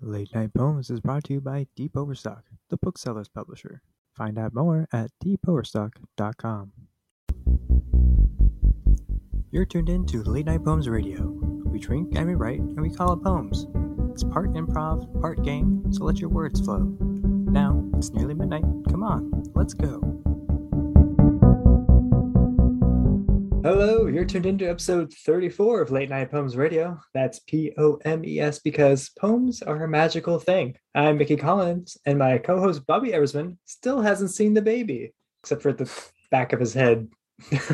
[0.00, 3.80] Late Night Poems is brought to you by Deep Overstock, the bookseller's publisher.
[4.14, 6.72] Find out more at deepoverstock.com.
[9.50, 11.22] You're tuned in to Late Night Poems Radio.
[11.64, 13.66] We drink and we write and we call it poems.
[14.12, 16.94] It's part improv, part game, so let your words flow.
[17.00, 18.64] Now, it's nearly midnight.
[18.88, 20.25] Come on, let's go.
[23.66, 27.00] Hello, you're tuned into episode 34 of Late Night Poems Radio.
[27.14, 30.76] That's P O M E S because poems are a magical thing.
[30.94, 35.12] I'm Mickey Collins, and my co host Bobby Eversman still hasn't seen the baby,
[35.42, 35.92] except for the
[36.30, 37.08] back of his head.
[37.50, 37.64] You've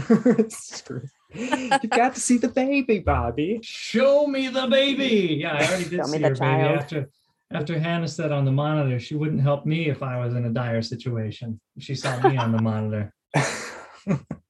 [1.90, 3.60] got to see the baby, Bobby.
[3.62, 5.40] Show me the baby.
[5.42, 6.78] Yeah, I already did Show me see the her baby child.
[6.78, 7.10] after
[7.50, 10.50] after Hannah said on the monitor she wouldn't help me if I was in a
[10.50, 11.60] dire situation.
[11.78, 13.12] She saw me on the monitor.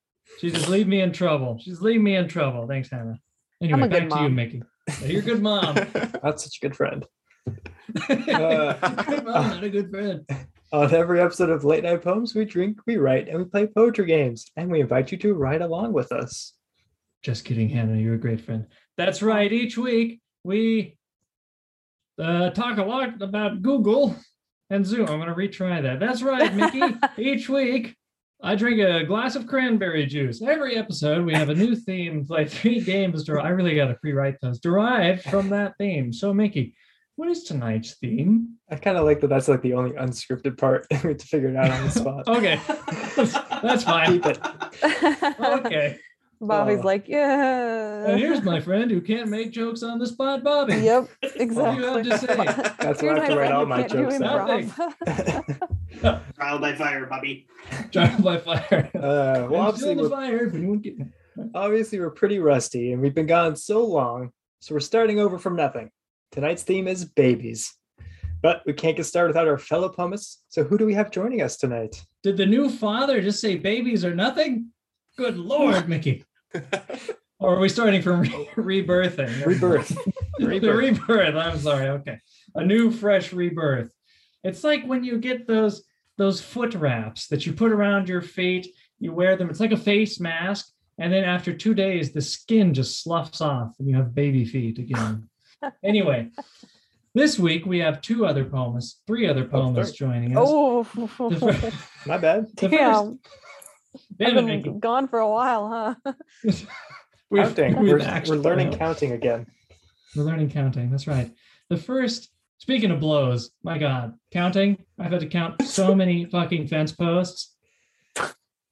[0.42, 1.56] She just leave me in trouble.
[1.62, 2.66] She's leave me in trouble.
[2.66, 3.20] Thanks, Hannah.
[3.62, 4.28] Anyway, a good back to you.
[4.28, 4.62] Mickey.
[5.04, 5.76] You're a good mom.
[6.20, 7.06] That's such a good friend.
[8.08, 10.28] good mom, not a good friend.
[10.72, 14.06] On every episode of Late Night Poems, we drink, we write, and we play poetry
[14.06, 16.54] games, and we invite you to ride along with us.
[17.22, 17.96] Just kidding, Hannah.
[17.96, 18.66] You're a great friend.
[18.96, 19.52] That's right.
[19.52, 20.98] Each week we
[22.18, 24.16] uh, talk a lot about Google
[24.70, 25.08] and Zoom.
[25.08, 26.00] I'm going to retry that.
[26.00, 26.96] That's right, Mickey.
[27.16, 27.94] Each week
[28.44, 30.42] I drink a glass of cranberry juice.
[30.42, 33.22] Every episode we have a new theme, play three games.
[33.24, 36.12] Der- I really got to pre-write those derived from that theme.
[36.12, 36.74] So, Mickey,
[37.14, 38.56] what is tonight's theme?
[38.68, 40.86] I kind of like that that's like the only unscripted part.
[40.90, 42.24] we have to figure it out on the spot.
[42.28, 42.60] Okay,
[43.62, 44.20] that's fine.
[44.20, 44.38] Keep it.
[45.40, 45.98] Okay.
[46.40, 46.82] Bobby's Oh.
[46.86, 48.06] like, yeah.
[48.08, 50.74] And here's my friend who can't make jokes on the spot, Bobby.
[50.78, 51.76] Yep, What exactly.
[52.02, 52.74] do you have to say?
[52.80, 55.78] That's Here's why I have to write all my can't do jokes down.
[56.02, 56.20] Improv.
[56.36, 57.46] Trial by fire, Bobby.
[57.92, 58.90] Trial by fire.
[58.94, 60.46] Uh, well, obviously still in the we're, fire.
[60.46, 60.96] If anyone get-
[61.54, 64.30] obviously we're pretty rusty, and we've been gone so long,
[64.60, 65.90] so we're starting over from nothing.
[66.30, 67.74] Tonight's theme is babies,
[68.42, 70.42] but we can't get started without our fellow poemists.
[70.48, 72.02] So who do we have joining us tonight?
[72.22, 74.68] Did the new father just say babies are nothing?
[75.18, 76.24] Good lord, Mickey.
[77.38, 79.44] or are we starting from re- rebirthing?
[79.44, 79.88] Rebirth.
[80.38, 80.76] the Rebirth.
[81.08, 81.34] rebirth.
[81.34, 81.88] I'm sorry.
[81.88, 82.18] Okay,
[82.54, 83.92] a new, fresh rebirth.
[84.44, 85.82] It's like when you get those
[86.22, 88.68] those foot wraps that you put around your feet.
[89.00, 89.50] You wear them.
[89.50, 93.74] It's like a face mask, and then after two days, the skin just sloughs off,
[93.80, 95.28] and you have baby feet again.
[95.82, 96.30] anyway,
[97.12, 99.96] this week we have two other poems, three other oh, poems three.
[99.96, 100.44] joining us.
[100.48, 101.08] Oh, The
[101.40, 101.72] fir-
[102.06, 102.46] My bad.
[102.56, 103.18] the damn.
[104.16, 104.62] Damn I've it, Mickey.
[104.70, 106.12] been gone for a while, huh?
[107.30, 107.80] We've- Counting.
[107.80, 109.46] we've We're, we're learning counting again.
[110.14, 110.88] We're learning counting.
[110.90, 111.32] That's right.
[111.68, 112.28] The first,
[112.62, 114.78] speaking of blows, my God, counting.
[114.96, 117.56] I've had to count so many fucking fence posts.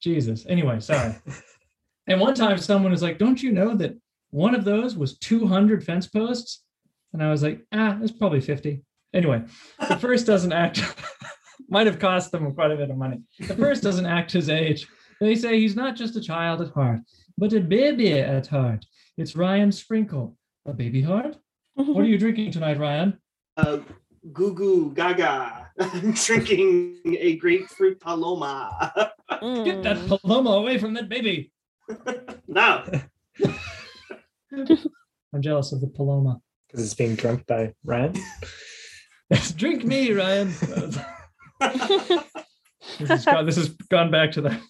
[0.01, 0.47] Jesus.
[0.49, 1.17] Anyway, sorry.
[2.07, 3.99] And one time someone was like, Don't you know that
[4.31, 6.63] one of those was 200 fence posts?
[7.13, 8.81] And I was like, Ah, it's probably 50.
[9.13, 9.43] Anyway,
[9.89, 10.81] the first doesn't act,
[11.69, 13.21] might have cost them quite a bit of money.
[13.41, 14.87] The first doesn't act his age.
[15.21, 17.01] They say he's not just a child at heart,
[17.37, 18.87] but a baby at heart.
[19.17, 20.37] It's Ryan Sprinkle.
[20.65, 21.37] A baby heart?
[21.75, 23.19] What are you drinking tonight, Ryan?
[23.61, 23.79] Uh,
[24.33, 25.71] goo goo gaga.
[26.27, 28.93] Drinking a grapefruit paloma.
[29.65, 30.09] Get that Mm.
[30.23, 31.53] paloma away from that baby.
[32.49, 32.85] no.
[35.33, 36.41] I'm jealous of the paloma.
[36.67, 38.15] Because it's being drunk by Ryan.
[39.57, 40.49] Drink me, Ryan.
[42.99, 44.61] this, has gone, this has gone back to the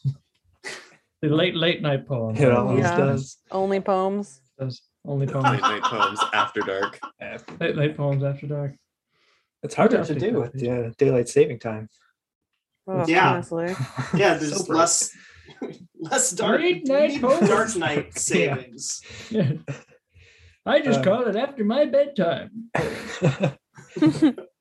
[1.22, 2.36] the late late night poem.
[2.36, 2.96] It always Yeah.
[2.96, 3.38] does.
[3.50, 4.40] Only poems.
[4.58, 5.60] Those only Late poems.
[5.62, 6.98] night poems after dark.
[7.60, 8.74] Late, late poems after dark.
[9.62, 10.62] It's harder I'll to do that, with please.
[10.62, 11.88] the uh, daylight saving time.
[12.86, 13.30] Oh, Yeah.
[13.32, 13.74] Honestly.
[14.14, 15.10] Yeah, there's So less
[16.00, 19.02] less dark Late night dark night savings.
[19.30, 19.52] Yeah.
[20.66, 22.70] I just Uh, call it after my bedtime.
[22.74, 23.50] uh,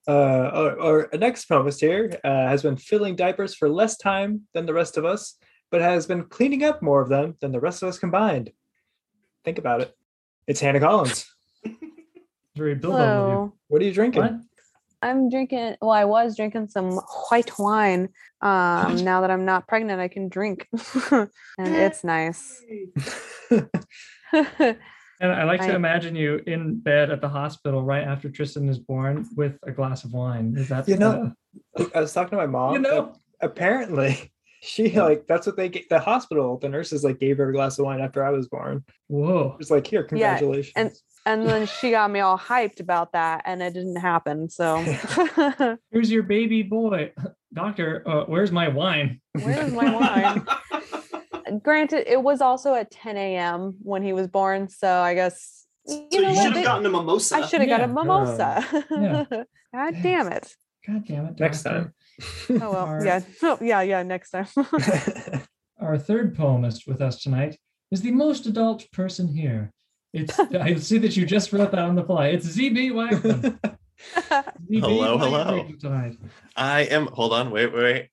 [0.08, 4.74] our, our next poemist here uh, has been filling diapers for less time than the
[4.74, 5.36] rest of us,
[5.72, 8.52] but has been cleaning up more of them than the rest of us combined.
[9.46, 9.94] Think about it.
[10.50, 11.32] It's Hannah Collins.
[12.58, 13.06] Very Bilbo of you.
[13.06, 13.54] Hello.
[13.68, 14.24] What are you drinking?
[14.24, 14.34] What?
[15.04, 16.94] I'm drinking, well, I was drinking some
[17.30, 18.10] white wine.
[18.42, 20.68] Um, now that I'm not pregnant, I can drink.
[21.12, 21.30] and
[21.60, 22.63] it's nice.
[23.51, 28.68] And I like to I- imagine you in bed at the hospital right after Tristan
[28.69, 30.56] is born with a glass of wine.
[30.57, 31.31] Is that You know,
[31.94, 32.74] I was talking to my uh, mom.
[32.74, 33.13] you know?
[33.40, 34.31] apparently,
[34.62, 35.90] she like that's what they get.
[35.90, 38.84] The hospital, the nurses like gave her a glass of wine after I was born.
[39.08, 39.56] Whoa.
[39.60, 40.74] it's like, here, congratulations.
[40.76, 40.92] and-
[41.26, 44.50] And then she got me all hyped about that, and it didn't happen.
[44.50, 44.78] So,
[45.92, 47.12] Here's your baby boy.
[47.54, 49.20] Doctor, uh, where's my wine?
[49.34, 51.60] where's my wine?
[51.64, 53.76] Granted, it was also at 10 a.m.
[53.82, 54.70] when he was born.
[54.70, 57.36] So, I guess You So know you should They- have gotten a mimosa.
[57.38, 57.94] I should have got a Yeah.
[57.94, 58.86] mimosa.
[58.92, 59.44] Yeah.
[59.74, 60.56] God damn it.
[60.88, 61.40] God damn it.
[61.40, 61.94] Next time.
[62.50, 62.75] Oh well.
[62.86, 63.21] Our- Yeah.
[63.44, 63.81] Oh, yeah.
[63.81, 64.04] Yeah.
[64.04, 64.48] Next time.
[65.80, 67.57] Our third poemist with us tonight
[67.92, 69.71] is the most adult person here.
[70.13, 72.27] It's I see that you just wrote that on the fly.
[72.27, 73.60] It's ZB Wagman.
[74.00, 75.71] ZB, Hello, what are you hello.
[75.80, 76.18] Tonight.
[76.56, 77.07] I am.
[77.07, 77.51] Hold on.
[77.51, 78.10] Wait, wait, wait.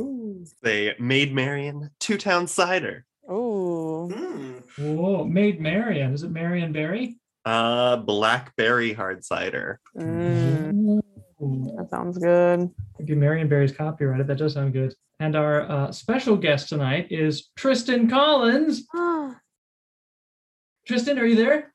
[0.00, 0.44] Ooh.
[0.62, 3.04] They made Marion two town cider.
[3.28, 4.08] Oh.
[4.12, 4.62] Mm.
[4.78, 6.12] Whoa, made Marion.
[6.14, 7.18] Is it Marion Berry?
[7.44, 9.80] Uh, blackberry hard cider.
[9.96, 11.02] Mm, Ooh.
[11.40, 12.70] That sounds good.
[13.00, 14.26] Okay, Marion Berry's copyrighted.
[14.26, 14.94] That does sound good.
[15.20, 18.86] And our uh, special guest tonight is Tristan Collins.
[20.86, 21.72] Tristan, are you there?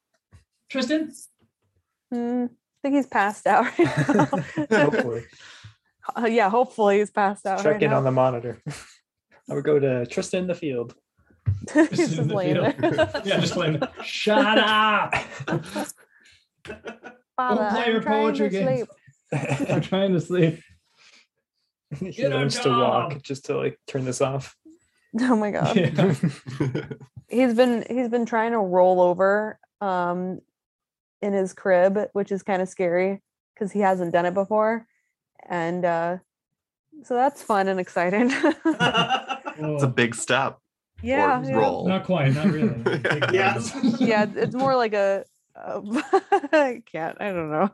[0.70, 1.12] Tristan?
[2.12, 2.50] Hmm, I
[2.82, 4.26] think he's passed out right now.
[4.90, 5.24] Hopefully.
[6.18, 7.98] Uh, yeah, hopefully he's passed out Check right in now.
[7.98, 8.60] on the monitor.
[9.50, 10.96] I would go to Tristan in the field.
[11.72, 12.74] he's in just the laying field.
[12.80, 13.22] there.
[13.24, 13.80] Yeah, just playing.
[14.04, 15.14] Shut up!
[15.46, 15.86] Father,
[17.70, 18.66] play I'm your poetry to games.
[18.80, 18.90] sleep.
[19.34, 20.60] I'm trying to sleep.
[22.00, 23.24] he Get a learns to walk job.
[23.24, 24.56] just to like turn this off.
[25.20, 25.76] Oh my god.
[25.76, 26.16] Yeah.
[27.28, 30.40] He's been he's been trying to roll over um
[31.22, 33.22] in his crib, which is kind of scary
[33.54, 34.88] because he hasn't done it before.
[35.50, 36.18] And uh
[37.04, 38.32] so that's fun and exciting.
[38.34, 40.60] it's a big step.
[41.04, 41.44] yeah.
[41.44, 41.56] yeah.
[41.58, 41.90] roll.
[41.90, 42.82] Not quite, not really.
[43.34, 43.56] Yeah.
[43.56, 44.00] ones.
[44.00, 45.26] yeah, it's more like a.
[45.58, 47.18] I can't.
[47.20, 47.70] I don't know.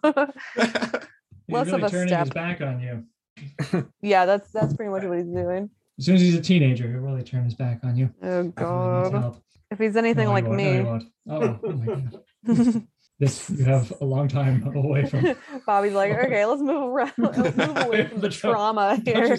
[1.50, 2.34] Less really of a turning his step.
[2.34, 3.88] back on you.
[4.02, 5.70] yeah, that's that's pretty much what he's doing.
[6.00, 8.10] As soon as he's a teenager, he'll really turn his back on you.
[8.22, 9.42] Oh If god!
[9.72, 10.58] If he's anything No, like won't.
[10.58, 11.04] No, me, won't.
[11.30, 12.88] Oh, oh my god.
[13.20, 15.36] This you have a long time away from
[15.66, 17.14] Bobby's like, okay, let's move around.
[17.18, 19.36] Let's move away from The trauma here.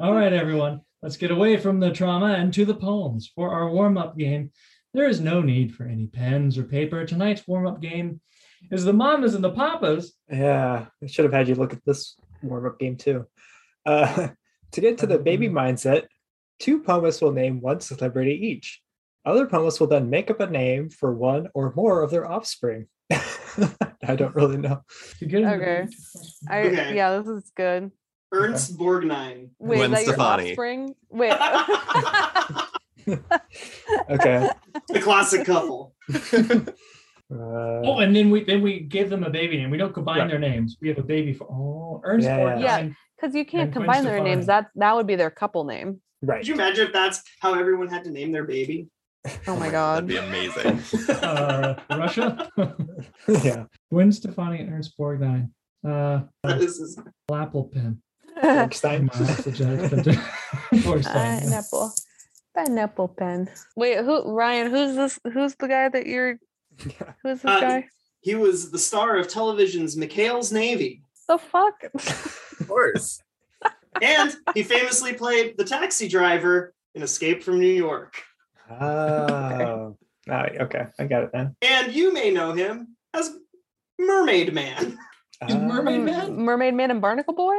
[0.00, 3.30] All right, everyone, let's get away from the trauma and to the poems.
[3.34, 4.52] For our warm up game,
[4.94, 7.04] there is no need for any pens or paper.
[7.04, 8.22] Tonight's warm up game
[8.70, 10.14] is the mamas and the papas.
[10.30, 13.26] Yeah, I should have had you look at this warm up game too.
[13.84, 14.28] Uh,
[14.72, 16.06] to get to the baby mindset,
[16.58, 18.82] two poemists will name one celebrity each.
[19.24, 22.86] Other poemists will then make up a name for one or more of their offspring.
[23.10, 24.82] I don't really know.
[25.18, 25.88] To get into the Okay.
[26.48, 26.96] I, Okay.
[26.96, 27.90] Yeah, this is good.
[28.32, 29.50] Ernest Borgnine.
[29.58, 30.50] Wait, Gwen is that your Stefani.
[30.50, 30.94] offspring?
[31.10, 31.32] Wait.
[34.10, 34.50] Okay.
[34.88, 35.94] the classic couple.
[37.32, 39.70] Uh, Oh, and then we then we give them a baby name.
[39.70, 40.30] We don't combine Right.
[40.30, 40.76] their names.
[40.80, 42.58] We have a baby for oh Ernest Yeah, yeah.
[42.58, 42.88] Yeah.
[43.16, 44.44] Because you can't combine their names.
[44.44, 44.66] Stefani.
[44.74, 46.00] That that would be their couple name.
[46.22, 46.38] right.
[46.38, 48.88] Could you imagine if that's how everyone had to name their baby?
[49.48, 50.06] Oh my god.
[50.08, 50.08] That'd god.
[50.08, 51.16] be amazing.
[51.16, 52.48] Uh, Russia.
[53.42, 53.64] yeah.
[53.90, 55.50] Gwen Stefani and Ernest Borgnine.
[55.84, 56.98] Uh, This is-
[57.32, 58.00] apple pen.
[58.40, 59.08] Frankenstein.
[59.08, 59.80] Come on, that's a joke.
[60.86, 61.40] Borgstein.
[61.40, 61.92] Pineapple.
[62.54, 63.48] Pineapple pen.
[63.76, 66.38] Wait, who Ryan, who's this who's the guy that you're
[67.22, 67.88] who's this Uh, guy?
[68.20, 71.02] he was the star of television's McHale's Navy.
[71.28, 71.82] The fuck?
[71.94, 73.20] of course.
[74.02, 78.14] And he famously played the taxi driver in Escape from New York.
[78.70, 79.96] Oh.
[80.28, 81.56] Ah, okay, I got it then.
[81.62, 83.34] And you may know him as
[83.98, 84.98] Mermaid Man.
[85.48, 86.36] Is Mermaid Man?
[86.36, 87.54] Mermaid Man and Barnacle Boy?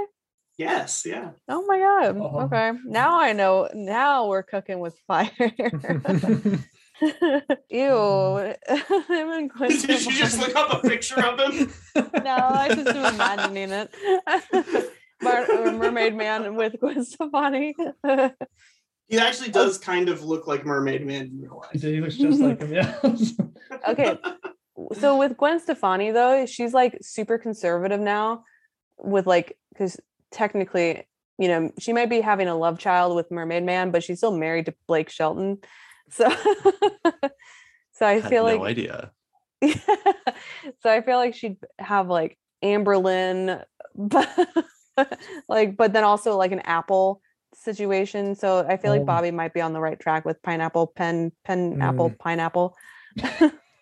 [0.60, 1.32] Yes, yeah.
[1.50, 2.18] Oh my god.
[2.18, 2.42] Oh.
[2.42, 2.72] Okay.
[2.86, 3.68] Now I know.
[3.74, 5.32] Now we're cooking with fire.
[7.02, 8.54] Ew.
[8.68, 11.74] Him and Gwen Did you just look up a picture of him?
[12.24, 13.92] No, I just am imagining it.
[15.22, 17.74] Bar- uh, Mermaid Man with Gwen Stefani.
[19.08, 21.82] He actually does kind of look like Mermaid Man in real life.
[21.82, 22.74] He looks just like him.
[22.74, 22.96] Yeah.
[23.88, 24.18] okay.
[25.00, 28.44] So with Gwen Stefani though, she's like super conservative now
[29.00, 30.00] with like because
[30.32, 31.08] technically,
[31.40, 34.36] you know, she might be having a love child with Mermaid Man, but she's still
[34.38, 35.60] married to Blake Shelton.
[36.10, 36.30] So
[37.94, 39.12] so I I had feel no like idea.
[39.64, 43.64] so I feel like she'd have like Amberlyn,
[43.96, 44.30] but
[45.50, 47.22] like, but then also like an apple
[47.54, 48.36] situation.
[48.36, 49.06] So I feel like Oh.
[49.06, 52.76] Bobby might be on the right track with pineapple, pen, pen, apple, pineapple.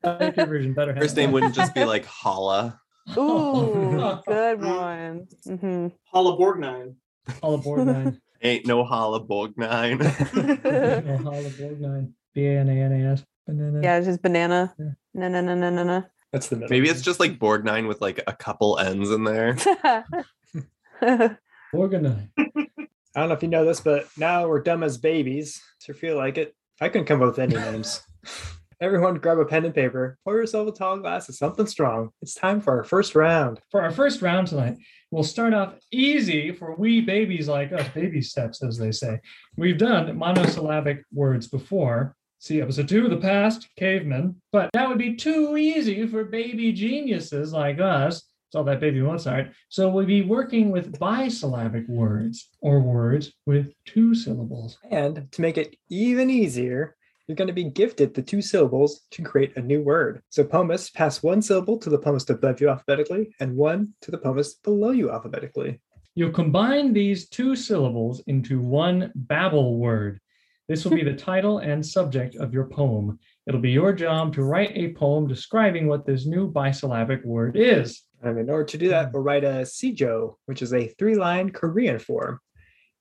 [0.03, 0.95] I version better.
[0.95, 2.79] First name wouldn't just be like Holla.
[3.17, 5.27] Ooh, good one.
[5.45, 6.95] hmm Paula Borgnine.
[7.41, 8.21] All aboard nine.
[8.41, 9.99] Ain't no Holla Borgnine.
[11.23, 12.13] no all aboard nine.
[12.33, 13.23] B A N A N A S.
[13.47, 13.81] Banana.
[13.81, 14.73] Yeah, it's just banana.
[14.77, 14.91] Yeah.
[15.13, 16.03] No, no, no, no, no, no.
[16.31, 16.69] That's the middle.
[16.69, 19.53] Maybe it's just like Borgnine with like a couple N's in there.
[21.73, 22.29] Borgnine.
[22.37, 25.61] I don't know if you know this, but now we're dumb as babies.
[25.79, 28.01] So if you feel like it, I couldn't come up with any names.
[28.81, 32.09] Everyone grab a pen and paper, pour yourself a tall glass of something strong.
[32.21, 33.61] It's time for our first round.
[33.71, 34.77] For our first round tonight,
[35.11, 39.19] we'll start off easy for wee babies like us, baby steps, as they say.
[39.55, 44.35] We've done monosyllabic words before, See episode two, of The Past, Cavemen.
[44.51, 48.17] But that would be too easy for baby geniuses like us.
[48.49, 49.47] It's all that baby Mozart.
[49.69, 54.77] So we'll be working with bisyllabic words or words with two syllables.
[54.91, 56.95] And to make it even easier,
[57.27, 60.21] you're going to be gifted the two syllables to create a new word.
[60.29, 64.17] So poemists pass one syllable to the poemist above you alphabetically and one to the
[64.17, 65.79] poemist below you alphabetically.
[66.13, 70.19] You'll combine these two syllables into one babble word.
[70.67, 73.19] This will be the title and subject of your poem.
[73.47, 78.03] It'll be your job to write a poem describing what this new bisyllabic word is.
[78.23, 81.51] And in order to do that, we'll write a sijo, which is a three line
[81.51, 82.39] Korean form.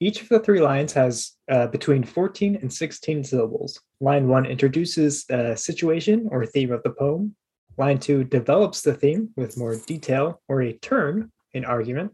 [0.01, 3.81] Each of the three lines has uh, between 14 and 16 syllables.
[4.01, 7.35] Line one introduces the situation or theme of the poem.
[7.77, 12.13] Line two develops the theme with more detail or a turn in argument.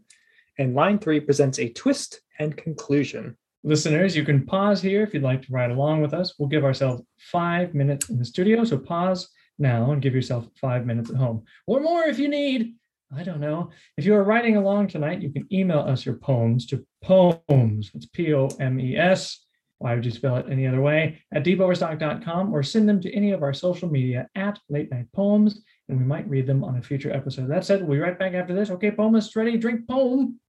[0.57, 3.37] And line three presents a twist and conclusion.
[3.63, 6.33] Listeners, you can pause here if you'd like to ride along with us.
[6.37, 8.63] We'll give ourselves five minutes in the studio.
[8.63, 12.75] So pause now and give yourself five minutes at home or more if you need.
[13.15, 13.71] I don't know.
[13.97, 17.91] If you are writing along tonight, you can email us your poems to poems.
[17.93, 19.45] It's P O M E S.
[19.79, 21.21] Why would you spell it any other way?
[21.33, 25.61] At deepoverstock.com or send them to any of our social media at late night poems,
[25.89, 27.49] and we might read them on a future episode.
[27.49, 28.69] That said, we'll be right back after this.
[28.69, 29.57] Okay, poemists, ready?
[29.57, 30.39] Drink poem.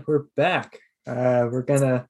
[0.00, 0.78] And we're back.
[1.06, 2.08] Uh, we're gonna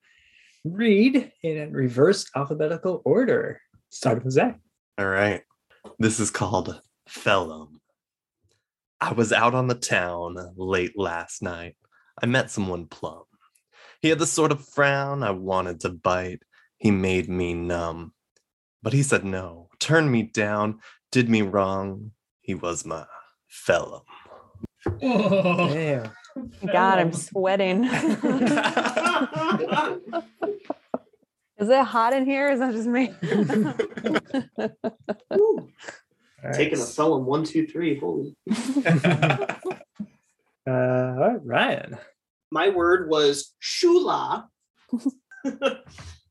[0.65, 4.59] read in reverse alphabetical order, starting with Zach.
[4.99, 5.43] All right.
[5.99, 7.81] This is called Phelim.
[9.01, 11.77] I was out on the town late last night.
[12.23, 13.25] I met someone plumb.
[14.03, 16.43] He had the sort of frown I wanted to bite.
[16.79, 18.13] He made me numb.
[18.83, 20.81] But he said no, turned me down,
[21.11, 22.13] did me wrong.
[22.41, 23.05] He was my
[23.51, 24.03] Phelim.
[25.03, 26.13] Oh, Damn.
[26.73, 27.85] God, I'm sweating.
[31.59, 32.51] Is it hot in here?
[32.51, 33.13] Is that just me?
[35.37, 35.69] Woo.
[36.55, 36.89] Taking a right.
[36.89, 37.99] felon one, two, three.
[37.99, 38.35] Holy.
[38.51, 39.57] uh,
[40.67, 41.99] all right, Ryan.
[42.51, 44.47] My word was shula.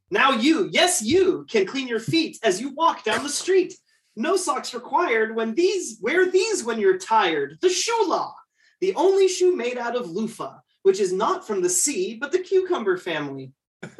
[0.09, 3.75] now you, yes, you can clean your feet as you walk down the street.
[4.15, 7.59] No socks required when these wear these when you're tired.
[7.61, 8.31] The shula,
[8.81, 12.39] the only shoe made out of loofah, which is not from the sea, but the
[12.39, 13.53] cucumber family.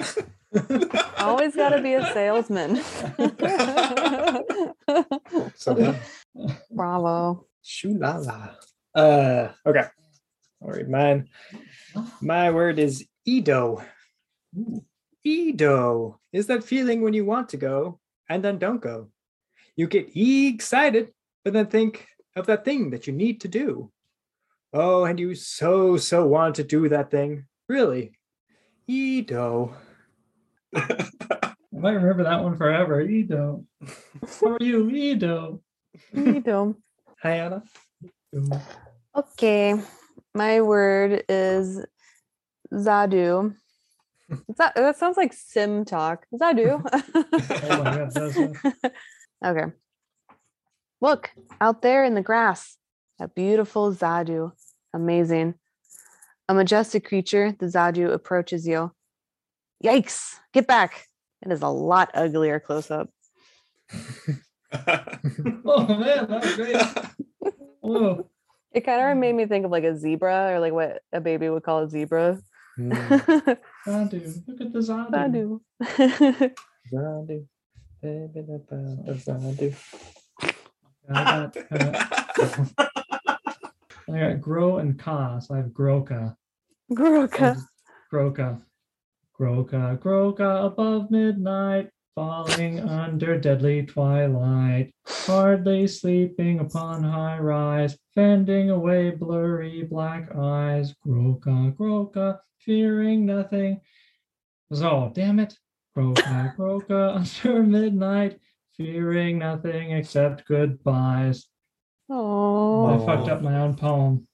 [1.19, 2.81] Always got to be a salesman.
[5.55, 5.99] So done.
[6.71, 7.45] Bravo.
[7.63, 8.55] Shulala.
[8.95, 9.85] Uh, okay.
[10.61, 11.27] I'll read mine.
[12.21, 13.83] My word is Edo.
[15.23, 19.09] Edo is that feeling when you want to go and then don't go.
[19.75, 21.11] You get excited,
[21.43, 23.91] but then think of that thing that you need to do.
[24.71, 27.45] Oh, and you so, so want to do that thing.
[27.67, 28.11] Really.
[28.87, 29.75] Edo.
[30.75, 33.01] I might remember that one forever.
[33.01, 33.65] Edo.
[34.41, 35.61] How are you, Edo?
[36.13, 36.77] You do.
[37.23, 37.63] Hi, Anna.
[39.15, 39.75] Okay.
[40.35, 41.83] My word is
[42.71, 43.55] Zadu.
[44.57, 46.25] That, that sounds like sim talk.
[46.33, 46.81] Zadu.
[46.83, 48.37] Oh my God, that's
[49.45, 49.65] okay.
[51.01, 52.77] Look out there in the grass.
[53.19, 54.51] A beautiful Zadu.
[54.93, 55.55] Amazing.
[56.47, 58.91] A majestic creature, the Zadu approaches you.
[59.83, 60.35] Yikes.
[60.53, 61.07] Get back.
[61.41, 63.09] It is a lot uglier close up.
[65.65, 66.75] Oh man, that was great.
[67.81, 68.29] Whoa.
[68.71, 71.49] It kind of made me think of like a zebra or like what a baby
[71.49, 72.39] would call a zebra.
[72.77, 73.57] Mm,
[73.87, 74.47] Zadu.
[74.47, 75.61] Look at the Zadu.
[75.81, 76.51] Zadu.
[76.93, 77.45] Zadu.
[78.01, 79.75] Baby, da, ba, da, Zadu.
[84.13, 86.35] I got, grow and ka, so I have groka.
[86.91, 87.61] Groka.
[88.11, 88.61] Groka.
[89.39, 99.11] Groka, Groka above midnight, falling under deadly twilight, hardly sleeping upon high rise, fending away
[99.11, 100.93] blurry black eyes.
[101.07, 103.79] Groka, Groka, fearing nothing.
[104.73, 105.57] So, damn it.
[105.97, 108.39] Groka, Groka under midnight,
[108.75, 111.47] fearing nothing except goodbyes.
[112.09, 114.27] Oh, I fucked up my own poem.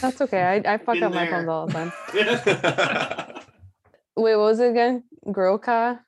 [0.00, 0.42] that's okay.
[0.42, 1.44] I, I fuck Been up my there.
[1.44, 1.92] poems all the time.
[4.16, 5.04] Wait, what was it again?
[5.26, 6.00] Groka?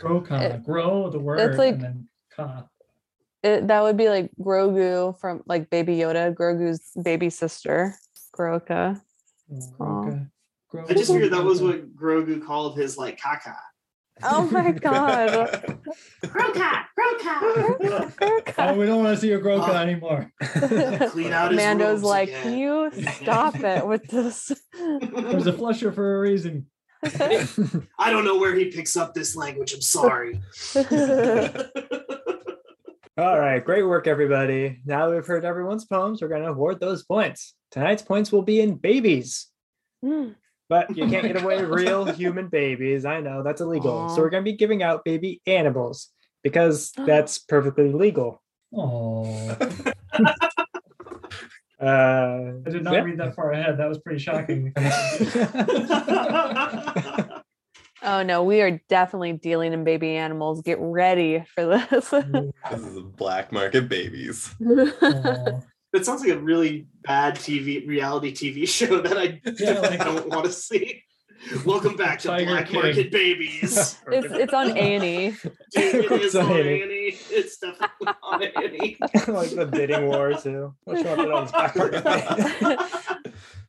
[0.00, 2.64] Groka, It- grow the word it's like- and then ka.
[3.42, 7.94] It, that would be like Grogu from like Baby Yoda, Grogu's baby sister.
[8.34, 8.98] Groka.
[9.52, 10.30] Groka,
[10.88, 11.82] I just figured that was Groka.
[11.82, 13.54] what Grogu called his like caca.
[14.22, 15.28] Oh my god.
[16.22, 18.54] Grocat, Grocat.
[18.58, 19.76] Oh, we don't want to see your Groka Oh.
[19.76, 20.30] anymore.
[21.10, 22.90] Clean out his Mando's like, again." can you
[23.20, 24.52] stop it with this?
[24.72, 26.66] There's a flusher for a reason.
[27.04, 29.74] I don't know where he picks up this language.
[29.74, 30.40] I'm sorry.
[33.16, 34.80] All right, great work, everybody.
[34.84, 37.54] Now that we've heard everyone's poems, we're going to award those points.
[37.70, 39.48] Tonight's points will be in babies,
[40.04, 40.34] Mm.
[40.74, 41.78] But you Oh can't my get away with God.
[41.78, 43.04] real human babies.
[43.04, 44.08] I know that's illegal.
[44.08, 46.08] So we're going to be giving out baby animals
[46.42, 48.42] because that's perfectly legal.
[48.74, 49.56] Oh,
[51.80, 53.00] Uh, I did not yeah.
[53.02, 53.78] read that far ahead.
[53.78, 54.72] That was pretty shocking.
[58.06, 60.60] Oh no, we are definitely dealing in baby animals.
[60.60, 62.10] Get ready for this.
[62.10, 64.54] This is black market babies.
[64.62, 65.60] Aw.
[65.94, 70.28] That sounds like a really bad TV reality TV show that I Yeah, like- don't
[70.28, 71.02] want to see.
[71.64, 72.82] Welcome back to Tiger Black King.
[72.82, 73.98] Market Babies.
[74.08, 75.30] it's it's on A and E.
[75.30, 76.82] Dude, it is It's on on A&E.
[76.82, 77.16] Annie.
[77.30, 78.96] It's definitely on Annie.
[79.28, 80.74] like the bidding war too.
[80.84, 83.13] Which one put on his back pocket?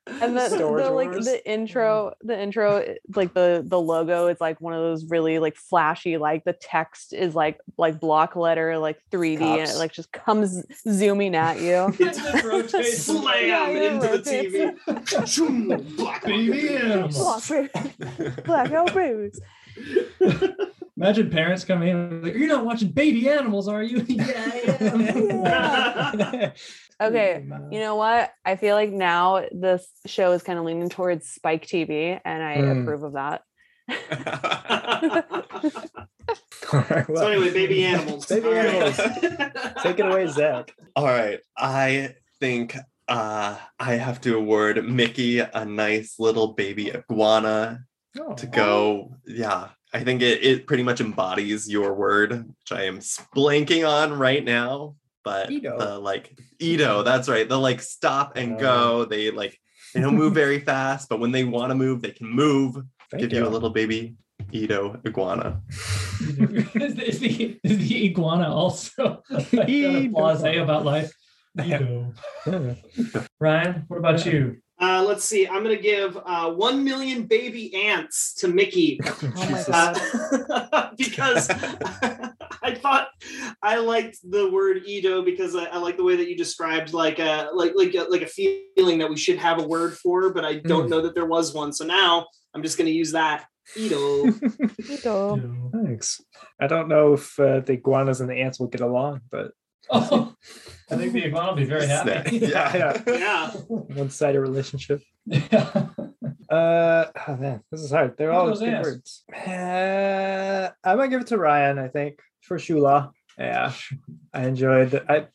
[0.07, 4.61] And the, the like the intro, the intro, eh, like the the logo is like
[4.61, 8.99] one of those really like flashy, like the text is like like block letter, like
[9.11, 11.93] 3D, and it like just comes zooming at you.
[11.99, 12.97] It's Just rotates.
[13.05, 14.17] slam Yeah, it into the.
[14.29, 15.27] TV.
[15.27, 17.51] Shoom, Black Baby Market animals.
[18.45, 19.39] Blackout babies.
[20.97, 24.05] Imagine parents coming in like, You're not watching baby animals, are you?
[24.07, 25.01] yeah, I am.
[25.01, 26.51] Yeah.
[27.01, 28.31] Okay, you know what?
[28.45, 32.57] I feel like now this show is kind of leaning towards Spike TV, and I
[32.57, 32.81] Mm.
[32.81, 33.41] approve of that.
[36.73, 38.25] All right, so anyway, baby animals.
[38.25, 38.65] Baby All right.
[38.67, 38.97] animals.
[39.83, 40.73] Take it away, Zach.
[40.95, 41.39] All right.
[41.57, 42.75] I think
[43.07, 47.81] uh, I have to award Mickey a nice little baby iguana
[48.37, 49.15] to go.
[49.27, 49.69] Yeah.
[49.93, 54.43] I think it, it pretty much embodies your word, which I am blanking on right
[54.43, 54.95] now.
[55.25, 55.77] But Edo.
[55.77, 57.49] the like Edo, that's right.
[57.49, 58.59] The like stop and Oh.
[58.59, 59.05] go.
[59.05, 59.59] They like
[59.93, 62.75] they don't move very fast, but when they want to move, they can move.
[63.11, 63.47] Thank Give you.
[63.47, 64.15] a little baby
[64.51, 65.61] Edo iguana.
[65.69, 66.37] is,
[66.95, 71.11] the, is, the, is the iguana also like, kind of blase about life?
[71.63, 72.13] Edo.
[73.39, 74.57] Ryan, what about you?
[74.85, 75.47] Uh, let's see.
[75.47, 79.67] I'm gonna give uh, one million baby ants to Mickey Oh my Jesus.
[79.67, 79.97] God.
[80.49, 81.49] uh, because
[82.63, 83.07] I thought
[83.63, 87.17] I liked the word Edo because I, I like the way that you described like
[87.19, 90.45] a like like a, like a feeling that we should have a word for, but
[90.45, 90.89] I don't Mm.
[90.89, 91.73] know that there was one.
[91.73, 93.45] So now I'm just gonna use that
[93.75, 94.25] Edo.
[94.87, 95.35] Edo.
[95.37, 95.71] Edo.
[95.73, 96.21] Thanks.
[96.61, 99.51] I don't know if uh, the iguanas and the ants will get along, but
[99.89, 100.33] Oh,
[100.89, 102.37] I think the iguana will be very happy.
[102.37, 103.01] yeah.
[103.07, 103.51] yeah.
[103.51, 105.01] one-sided relationship.
[105.25, 105.87] yeah.
[106.47, 108.15] Uh, oh man, this is hard.
[108.17, 109.23] They're What all are those big words.
[109.33, 111.79] Uh, I'm gonna give it to Ryan.
[111.79, 113.09] I think for Shula.
[113.37, 113.73] Yeah,
[114.31, 114.91] I enjoyed.
[114.91, 115.25] The, I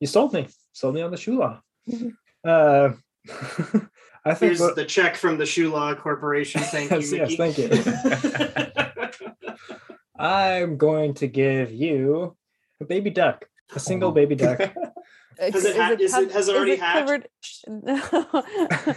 [0.00, 1.60] you sold me, sold me on the Shula.
[2.44, 2.90] Uh,
[4.24, 4.58] I think.
[4.58, 6.60] Here's the check from the Shula Corporation.
[6.60, 7.70] Thank Yes, you, yes, thank you.
[10.18, 12.36] I'm going to give you
[12.80, 14.58] a baby duck, a single baby duck.
[15.38, 17.06] Has it ha- is it- has it already hatched?
[17.66, 18.96] covered?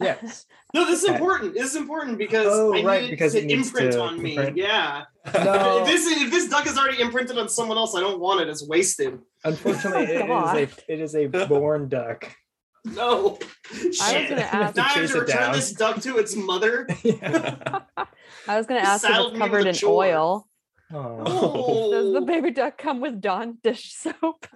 [0.00, 0.46] Yes.
[0.72, 1.52] No, this is important.
[1.54, 4.22] This is important because Oh, I right, need because it it to imprint to on
[4.22, 4.36] me.
[4.36, 4.56] imprint.
[4.56, 5.02] Yeah.
[5.34, 5.80] No.
[5.82, 8.48] If this if this duck is already imprinted on someone else, I don't want it.
[8.48, 9.18] It's wasted.
[9.42, 12.32] Unfortunately, it is a it is a born duck.
[12.84, 13.36] No.
[13.74, 14.76] I was gonna ask.
[14.76, 15.52] Now I have to return down.
[15.54, 16.86] this duck to its mother.
[17.02, 17.80] yeah.
[18.46, 20.04] I was gonna ask if it's covered in chore.
[20.06, 20.48] oil.
[20.92, 21.90] Oh.
[21.92, 22.24] Does the Oh.
[22.24, 24.46] baby duck come with Dawn dish soap?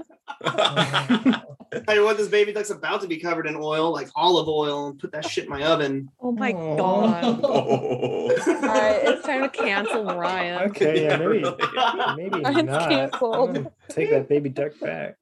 [1.86, 4.88] Tell you what, this baby duck's about to be covered in oil, like olive oil,
[4.88, 6.08] and put that shit in my oven.
[6.20, 6.76] Oh my Oh.
[6.76, 7.40] god!
[7.42, 8.30] Oh.
[8.46, 10.70] All right, it's time to cancel Ryan.
[10.70, 11.44] Okay, yeah, maybe
[12.16, 12.88] maybe Ryan's not.
[12.88, 13.66] canceled.
[13.88, 15.16] Take that baby duck back.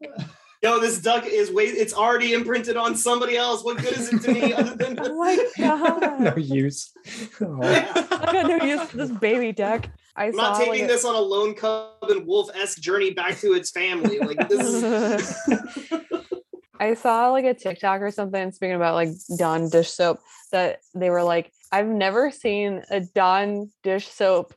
[0.63, 3.65] Yo, this duck is wa- It's already imprinted on somebody else.
[3.65, 4.99] What good is it to me other than?
[5.01, 6.21] Oh my god!
[6.21, 6.93] no use.
[7.41, 7.59] Oh.
[7.63, 8.65] I got no oh.
[8.65, 9.87] use for this baby duck.
[10.15, 13.11] I I'm saw not taking like, this on a lone cub and wolf esque journey
[13.13, 14.19] back to its family.
[14.19, 15.63] Like this is.
[16.81, 20.21] I saw like a TikTok or something speaking about like Dawn dish soap
[20.51, 24.53] that they were like, I've never seen a Dawn dish soap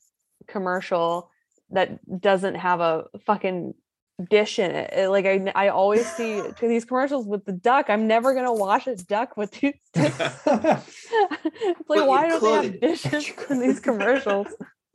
[0.48, 1.30] commercial
[1.70, 3.76] that doesn't have a fucking
[4.30, 4.92] dish in it.
[4.94, 7.90] It- like I, I always see these commercials with the duck.
[7.90, 9.74] I'm never gonna wash a duck with these.
[9.94, 10.84] it's like
[11.88, 14.48] But why don't they have dishes in these commercials?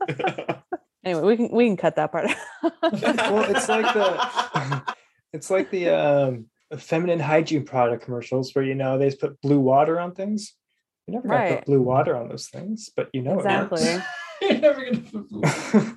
[1.03, 2.27] Anyway, we can we can cut that part.
[2.63, 4.83] well, it's like the
[5.33, 6.45] it's like the um
[6.77, 10.53] feminine hygiene product commercials where you know they just put blue water on things.
[11.07, 11.57] You never got to Right.
[11.61, 13.83] put blue water on those things, but you know it exactly.
[13.83, 14.05] works.
[14.43, 15.97] You're never gonna.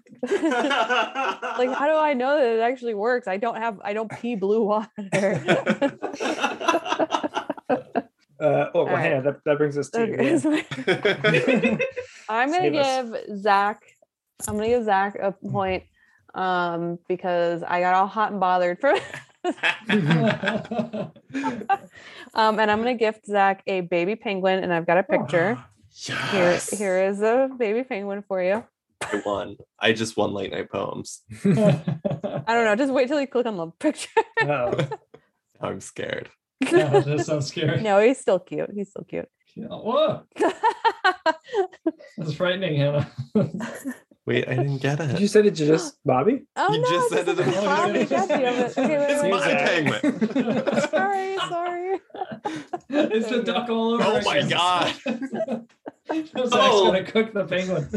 [1.58, 3.28] like how do I know that it actually works?
[3.28, 4.88] I don't have I don't pee blue water.
[8.40, 9.00] Uh, oh, well, right.
[9.06, 10.14] Hannah, that, that brings us to you.
[10.16, 11.78] Okay, yeah.
[12.28, 13.10] I'm gonna Save us.
[13.28, 13.93] give Zach.
[14.48, 15.84] I'm gonna give Zach a point
[16.34, 18.92] um, because I got all hot and bothered for.
[22.34, 25.64] um, and I'm gonna gift Zach a baby penguin, and I've got a picture.
[25.94, 26.70] yes.
[26.70, 28.64] Here, here is a baby penguin for you.
[29.02, 29.58] I won.
[29.80, 31.22] I just won late night poems.
[31.46, 31.50] I
[32.48, 32.76] don't know.
[32.76, 34.10] Just wait till you click on the picture.
[34.42, 34.74] Oh,
[35.62, 36.30] I'm scared.
[36.62, 37.82] yeah, that sounds scary.
[37.82, 38.70] no, he's still cute.
[38.74, 39.28] He's still cute.
[39.56, 40.24] Yeah, Whoa,
[42.18, 43.12] that's frightening, Hannah.
[44.26, 45.20] Wait, I didn't get Did it.
[45.20, 46.44] you said it you just Bobby?
[46.56, 46.90] oh You no!
[46.90, 48.46] just this said it is a in Bobby front of Jesse me.
[48.46, 48.78] of it.
[48.78, 50.02] Okay, wait, It's wait, my wait.
[50.02, 50.80] penguin.
[50.90, 52.00] Sorry, sorry.
[52.90, 54.04] it's the duck all over.
[54.06, 54.50] Oh my again.
[54.50, 54.94] God.
[56.10, 56.86] Zach's Oh.
[56.86, 57.90] gonna cook the penguin.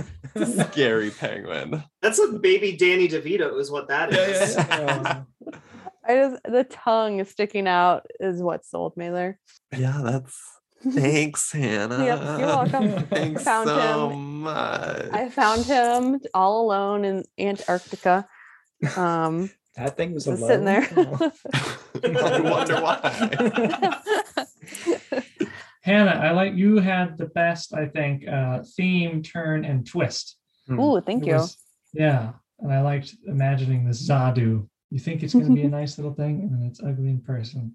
[0.70, 1.82] Scary penguin.
[2.02, 4.18] That's a baby Danny DeVito, is what that is.
[4.18, 4.56] Yeah, is.
[4.56, 5.58] yeah, Oh,
[6.08, 9.38] I just the tongue sticking out is what sold me there.
[9.76, 10.40] Yeah, that's.
[10.92, 11.98] Thanks, Hannah.
[12.04, 13.06] Yep, you're welcome.
[13.10, 14.40] Thanks Found so him.
[14.42, 15.08] much.
[15.12, 18.26] I found him all alone in Antarctica.
[18.96, 20.50] Um, that thing was just alone.
[20.50, 20.88] sitting there.
[22.04, 23.96] I wonder why.
[25.82, 30.36] Hannah, I like you had the best, I think, uh, theme, turn, and twist.
[30.70, 31.34] Ooh, thank It you.
[31.34, 31.56] was-
[31.92, 34.68] yeah, and I liked imagining this Zadu.
[34.90, 37.20] You think it's going to be a nice little thing, and then it's ugly in
[37.20, 37.72] person.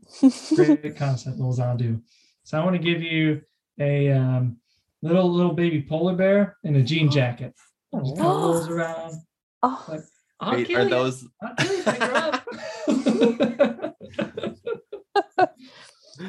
[0.55, 2.01] Great concept, little Zadu.
[2.43, 3.41] So I want to give you
[3.79, 4.57] a um,
[5.01, 7.53] little little baby polar bear in a jean jacket.
[7.93, 9.15] Just kind of rolls around.
[9.63, 10.01] Oh, Like,
[10.39, 10.89] I'll Wait, kill are you.
[10.89, 12.43] those I'll kill you, up.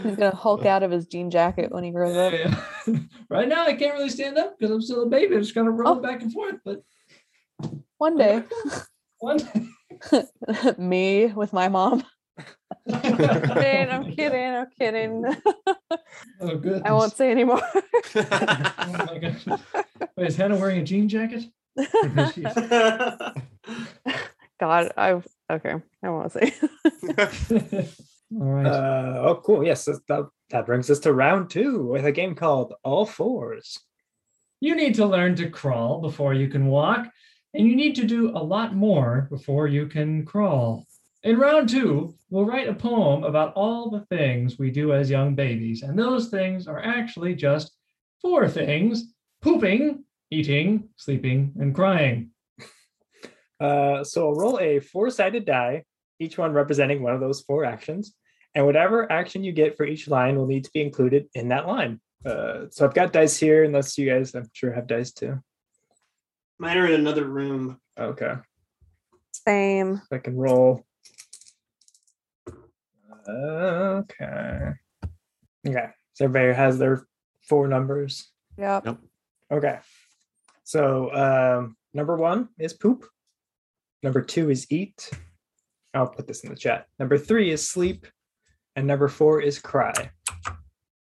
[0.02, 2.32] he's gonna hulk out of his jean jacket when he grows up.
[2.32, 2.98] Yeah.
[3.30, 5.34] right now, I can't really stand up because I'm still a baby.
[5.34, 6.00] I'm just kind of roll Oh.
[6.00, 6.56] back and forth.
[6.64, 6.82] But
[7.98, 8.42] One day,
[9.18, 9.66] one day.
[10.78, 12.04] me with my mom.
[12.90, 15.24] Kidding, I'm kidding, I'm kidding.
[16.40, 16.82] oh, good.
[16.84, 17.62] I won't say anymore.
[18.14, 19.46] Oh my gosh.
[20.16, 21.44] Wait, is Hannah wearing a jean jacket?
[24.60, 25.74] God, I okay.
[26.02, 26.54] I won't say.
[28.34, 28.66] All right.
[28.66, 29.64] Uh, oh, cool.
[29.64, 33.78] Yes, that- that, that brings us to round two with a game called All Fours.
[34.60, 37.06] you need to learn to crawl before you can walk,
[37.54, 40.84] and you need to do a lot more before you can crawl.
[41.24, 45.36] In round two, we'll write a poem about all the things we do as young
[45.36, 47.72] babies, and those things are actually just
[48.20, 52.30] four things pooping, eating, sleeping, and crying.
[53.60, 55.84] Uh, so I'll roll a four-sided die,
[56.18, 58.12] each one representing one of those four actions,
[58.56, 61.68] and whatever action you get for each line will need to be included in that
[61.68, 62.00] line.
[62.26, 65.38] Uh, so I've got dice here, unless you guys, I'm sure, have dice too.
[66.58, 67.78] Mine are in another room.
[67.96, 68.34] Okay,
[69.30, 70.02] Same.
[70.10, 70.84] I can roll.
[73.28, 74.70] Okay.
[75.66, 75.86] Okay.
[76.14, 77.06] So everybody has their
[77.48, 78.30] four numbers.
[78.58, 78.98] Yep.
[79.50, 79.78] Okay.
[80.64, 83.04] So um, number one is poop.
[84.02, 85.10] Number two is eat.
[85.94, 86.86] I'll put this in the chat.
[86.98, 88.06] Number three is sleep.
[88.74, 90.10] And number four is cry.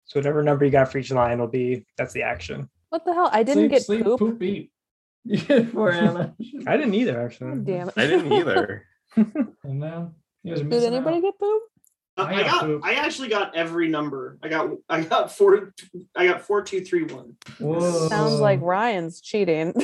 [0.04, 2.68] So whatever number you got for each line will be that's the action.
[2.90, 3.30] What the hell?
[3.32, 4.18] I didn't sleep, get sleep, poop.
[4.18, 4.70] poop, eat.
[5.24, 6.34] Yeah, poor Anna.
[6.66, 7.50] I didn't either actually.
[7.50, 7.94] God damn it.
[7.96, 8.84] I didn't either.
[9.16, 11.22] And now you guys are Did anybody out.
[11.22, 11.62] get poop?
[12.18, 12.80] I I got got.
[12.82, 14.38] I actually got every number.
[14.42, 14.70] I got.
[14.88, 15.74] I got four.
[16.16, 17.36] I got four, two, three, one.
[17.58, 18.08] Whoa.
[18.08, 19.72] Sounds like Ryan's cheating.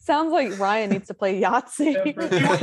[0.00, 2.02] Sounds like Ryan needs to play Yahtzee.
[2.04, 2.10] Do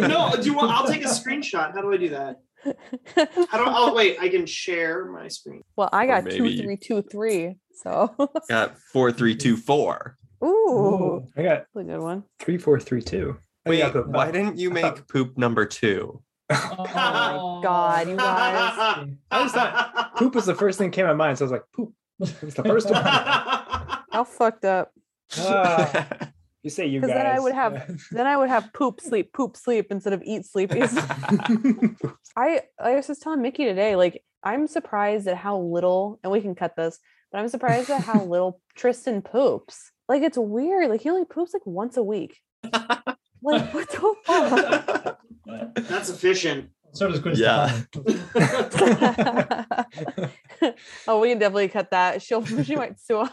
[0.02, 0.72] you no, do you want?
[0.72, 1.74] I'll take a screenshot.
[1.74, 2.38] How do I do that?
[2.64, 3.46] How do?
[3.52, 5.62] I, oh wait, I can share my screen.
[5.76, 7.56] well, I got maybe two, you- three, two, three.
[7.82, 8.14] So,
[8.50, 10.18] Got four, three, two, four.
[10.44, 12.24] ooh, Ooh, I got a good one.
[12.40, 13.38] three, four, three, two.
[13.66, 16.22] Wait, why didn't you make poop number two?
[16.52, 19.08] Oh, my God, you guys.
[19.32, 21.52] I just thought poop was the first thing that came to mind, so I was
[21.52, 21.94] like, poop.
[22.20, 23.02] It's the first one.
[23.04, 24.92] How fucked up.
[25.38, 26.08] Ah,
[26.64, 27.10] you say you guys.
[27.12, 30.46] then I would have- Then I would have poop, sleep, poop, sleep instead of eat,
[30.46, 30.72] sleep.
[32.36, 36.42] I I was just telling Mickey today, like I'm surprised at how little, and we
[36.42, 36.98] can cut this,
[37.32, 39.92] but I'm surprised at how little Tristan poops.
[40.08, 40.90] Like it's weird.
[40.90, 42.38] Like he only poops like once a week.
[42.64, 45.20] Like what the fuck?
[45.76, 46.70] That's efficient.
[46.94, 47.82] So does Gwen Yeah.
[51.08, 52.22] Oh, we can definitely cut that.
[52.22, 53.32] She'll she might sue us.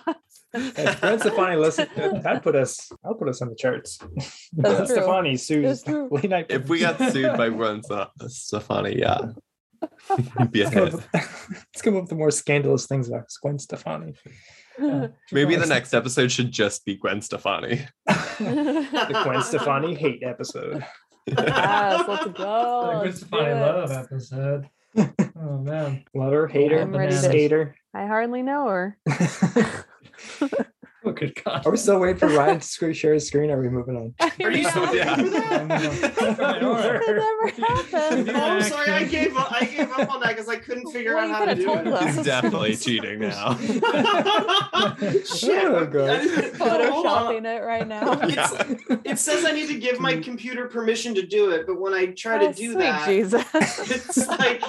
[0.54, 2.90] If Gwen Stefani listen, that put us.
[3.04, 3.98] I'll put us on the charts.
[4.52, 4.86] That's Gwen.
[4.86, 6.46] Stefani sues late night.
[6.48, 9.32] if we got sued by Gwen Ste- Stefani, yeah.
[10.38, 13.08] It'd be a let's come, up with, let's come up with the more scandalous things
[13.08, 14.14] about Gwen Stefani.
[14.78, 17.86] Yeah, Maybe the next episode should just be Gwen Stefani.
[18.06, 20.84] the Gwen Stefani hate episode.
[21.26, 22.90] Yes, let's go.
[22.92, 24.68] Gwen let's do love episode.
[25.38, 26.04] Oh man.
[26.14, 27.74] Lover, hater, I'm ready to- skater.
[27.94, 28.98] I hardly know her.
[31.06, 31.64] Oh good God.
[31.64, 33.48] Are we still waiting for Ryan to share his screen?
[33.52, 34.14] Are we moving on?
[34.44, 35.14] Are you still Yeah.
[35.14, 36.18] that?
[36.20, 37.00] Alright, alright.
[37.06, 38.30] That never happened.
[38.30, 38.90] Oh, I'm sorry.
[38.90, 39.52] I gave up.
[39.52, 41.86] I gave up on that because I couldn't figure Well, out how to do it.
[41.86, 42.16] us.
[42.16, 43.54] He's definitely cheating now.
[45.24, 45.64] Shit.
[45.66, 46.10] Oh, God.
[46.10, 48.18] I didn't- Photoshopping it right now.
[48.22, 50.24] It's, it says I need to give my mm.
[50.24, 53.44] computer permission to do it, but when I try to Oh, do sweet that, Jesus.
[53.54, 54.62] it's like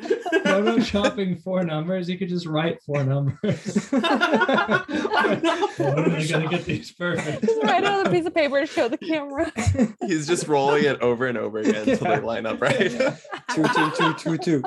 [0.00, 3.88] Photoshopping four numbers, you could just write four numbers.
[3.92, 7.44] I'm not I gotta get these perfect.
[7.44, 9.52] Just write it on a piece of paper to show the camera.
[10.06, 12.90] He's just rolling it over and over again until they line up right.
[13.54, 14.62] two, two, two, two, two.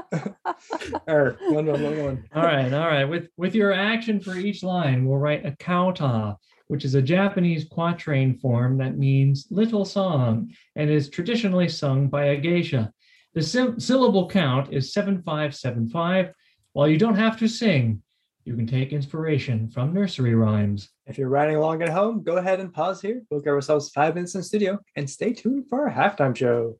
[1.07, 2.23] or one, one, one, one.
[2.35, 3.05] All right, all right.
[3.05, 7.65] With with your action for each line, we'll write a kouta, which is a Japanese
[7.65, 12.91] quatrain form that means little song and is traditionally sung by a geisha.
[13.33, 16.33] The sim- syllable count is 7575.
[16.73, 18.01] While you don't have to sing,
[18.45, 20.89] you can take inspiration from nursery rhymes.
[21.07, 23.23] If you're riding along at home, go ahead and pause here.
[23.29, 26.77] We'll give ourselves five minutes in studio and stay tuned for our halftime show.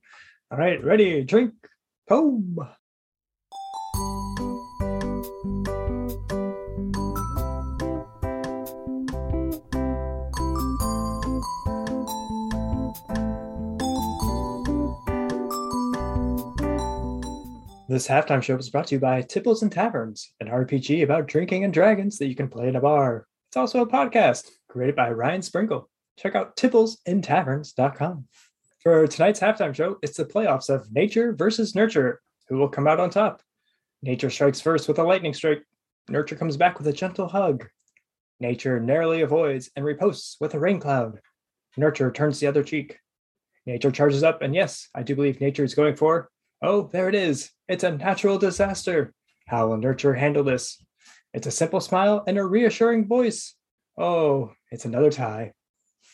[0.52, 1.54] All right, ready, drink,
[2.08, 2.60] poem.
[17.94, 21.64] This halftime show is brought to you by Tipples and Taverns, an RPG about drinking
[21.64, 23.28] and dragons that you can play in a bar.
[23.50, 25.88] It's also a podcast created by Ryan Sprinkle.
[26.18, 28.28] Check out tipplesandtaverns.com.
[28.80, 32.20] For tonight's halftime show, it's the playoffs of Nature versus Nurture.
[32.50, 33.44] Who will come out on top?
[34.02, 35.62] Nature strikes first with a lightning strike.
[36.10, 37.68] Nurture comes back with a gentle hug.
[38.40, 41.20] Nature narrowly avoids and reposts with a rain cloud.
[41.78, 42.98] Nurture turns the other cheek.
[43.68, 46.32] Nature charges up, and yes, I do believe Nature is going for.
[46.64, 47.52] Oh, there it is.
[47.68, 49.14] It's a natural disaster.
[49.48, 50.82] How will Nurture handle this?
[51.34, 53.56] It's a simple smile and a reassuring voice.
[53.98, 55.52] Oh, it's another tie.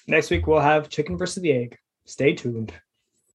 [0.08, 1.78] Next week, we'll have Chicken versus the Egg.
[2.08, 2.74] Stay tuned.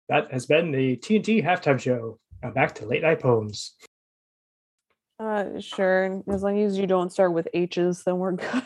[0.09, 2.19] That has been the TNT halftime show.
[2.43, 3.75] Now back to late night poems.
[5.21, 6.23] Uh, sure.
[6.29, 8.57] As long as you don't start with H's, then we're good.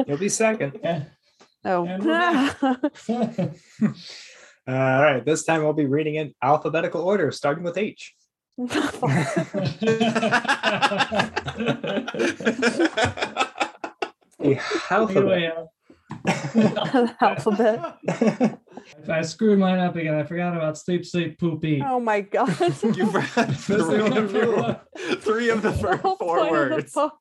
[0.08, 0.80] You'll be second.
[0.82, 1.04] Yeah.
[1.64, 2.76] oh.
[4.66, 7.76] And we're Uh, all right, this time we'll be reading in alphabetical order, starting with
[7.78, 8.14] H.
[8.58, 8.68] The
[14.40, 15.22] Take it alphabet.
[15.22, 17.16] away, Al.
[17.20, 18.58] Alphabet.
[19.08, 20.14] I screwed mine up again.
[20.14, 21.82] I forgot about sleep, sleep, poopy.
[21.86, 22.48] Oh my god.
[22.82, 24.80] you forgot That's three, of the,
[25.20, 26.92] three of the first whole four point the words.
[26.92, 27.12] po-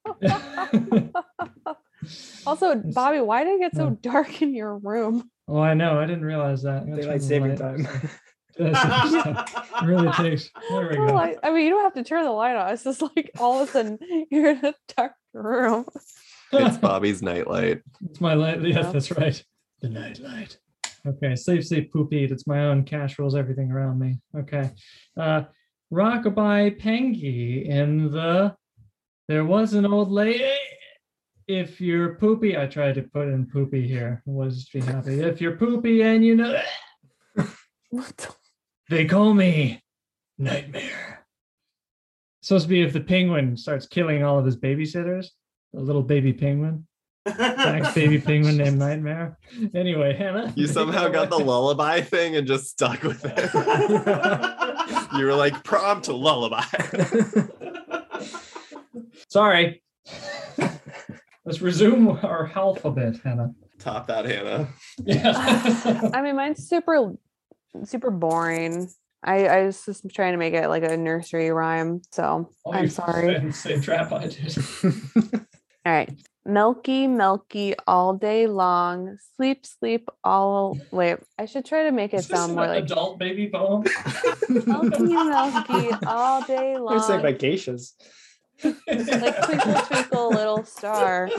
[2.47, 5.29] also, Bobby, why did it get so dark in your room?
[5.49, 5.99] Oh, I know.
[5.99, 6.83] I didn't realize that.
[6.83, 7.87] I'm Daylight saving time.
[8.61, 10.49] It really takes.
[10.69, 11.15] There we go.
[11.15, 12.73] I, I mean, you don't have to turn the light on.
[12.73, 13.97] It's just like all of a sudden
[14.31, 15.85] you're in a dark room.
[16.51, 17.81] It's Bobby's nightlight.
[18.09, 18.61] It's my light.
[18.61, 18.91] Yes, Yeah.
[18.91, 19.41] that's right.
[19.81, 20.57] The night light.
[21.07, 22.31] Okay, sleep, sleep, poop, eat.
[22.31, 24.19] It's my own cash rules everything around me.
[24.37, 24.71] Okay.
[25.17, 25.43] Uh
[25.93, 28.55] Rockabye Pengy in the
[29.29, 30.51] There was an old lady.
[31.49, 34.21] If you're poopy, I tried to put in poopy here.
[34.27, 35.19] Was be happy.
[35.19, 36.61] If you're poopy and you know
[37.89, 38.35] What the-
[38.87, 39.83] they call me
[40.37, 41.25] Nightmare.
[42.43, 45.29] Supposed to be if the penguin starts killing all of his babysitters,
[45.75, 46.85] a little baby penguin.
[47.27, 49.39] Zach's baby penguin named Nightmare.
[49.73, 50.53] Anyway, Hannah.
[50.55, 53.49] You somehow got the lullaby thing and just stuck with it.
[55.17, 56.63] you were like prompt lullaby.
[59.29, 59.81] Sorry.
[61.49, 63.55] Let's resume our alphabet, Hannah.
[63.79, 64.67] Top that, Hannah.
[65.03, 66.11] Yeah.
[66.13, 67.15] I mean, mine's super,
[67.85, 68.87] super boring.
[69.23, 72.03] I, I was just trying to make it like a nursery rhyme.
[72.11, 73.33] So Oh, I'm sorry.
[73.33, 74.57] said- Same trap I did.
[74.83, 75.41] All
[75.87, 76.11] right.
[76.45, 79.17] Milky, milky all day long.
[79.35, 80.77] Sleep, sleep all.
[80.91, 83.49] Wait, I should try to make it Is this sound an more like adult baby
[83.49, 83.83] poem.
[84.49, 87.33] milky, milky all day I was saying long.
[88.63, 88.75] By.
[88.87, 91.29] Like twinkle, twinkle, little star.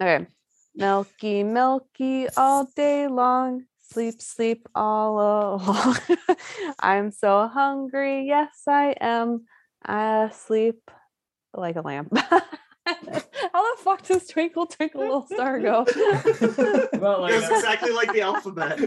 [0.00, 0.26] Okay.
[0.74, 3.64] Milky, milky all day long.
[3.80, 5.98] Sleep, sleep all along.
[6.80, 8.26] I'm so hungry.
[8.26, 9.44] Yes, I am.
[9.84, 10.90] I sleep
[11.52, 12.08] like a lamb.
[12.86, 15.82] How the fuck does Twinkle Twinkle Little Star go?
[16.92, 18.80] About like It's uh, exactly like the alphabet.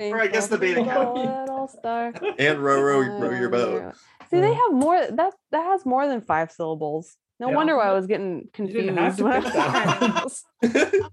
[0.00, 1.48] Or I guess the beta Twinkle, cat.
[1.48, 2.12] Little star.
[2.38, 3.82] And row, row, row your boat.
[3.82, 3.92] Uh,
[4.30, 5.06] See, they have more.
[5.10, 7.16] That that has more than five syllables.
[7.40, 7.56] No Yeah.
[7.56, 8.86] wonder why I was getting confused.
[8.88, 11.10] didn't have to when I was that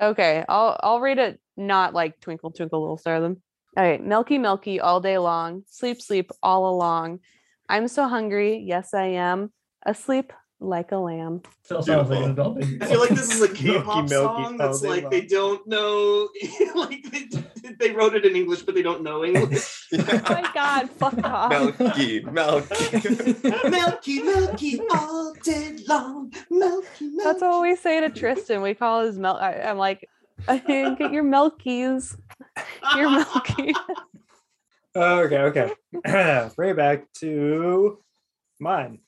[0.00, 3.20] okay, I'll I'll read it not like Twinkle Twinkle Little Star.
[3.20, 3.42] Them.
[3.76, 7.20] All right, Milky Milky all day long, sleep sleep all along.
[7.68, 8.58] I'm so hungry.
[8.58, 9.52] Yes, I am
[9.84, 10.32] asleep
[10.64, 11.42] like a lamb.
[11.62, 12.58] Sounds like an adult.
[12.80, 15.28] I feel like this is a K-pop milky, song that's all day like they long.
[15.28, 16.28] don't know,
[16.74, 19.88] like they, they wrote it in English, but they don't know English.
[19.92, 21.50] Oh my god, fuck off.
[21.50, 23.08] Milky, milky.
[23.68, 26.32] milky, milky, all day long.
[26.50, 27.24] Milky, milky.
[27.24, 28.62] That's what we say to Tristan.
[28.62, 29.38] We call his milk.
[29.40, 30.08] I'm like,
[30.46, 32.16] get your milkies.
[32.96, 33.72] Your milky.
[34.96, 35.72] Oh, okay, okay.
[36.56, 37.98] Bring it back to
[38.60, 39.00] mine,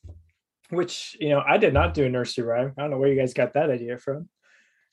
[0.70, 2.72] which you know I did not do a nursery rhyme.
[2.76, 4.28] I don't know where you guys got that idea from.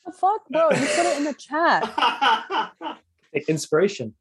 [0.06, 0.70] the fuck, bro?
[0.72, 2.98] You put it in the chat.
[3.48, 4.14] Inspiration.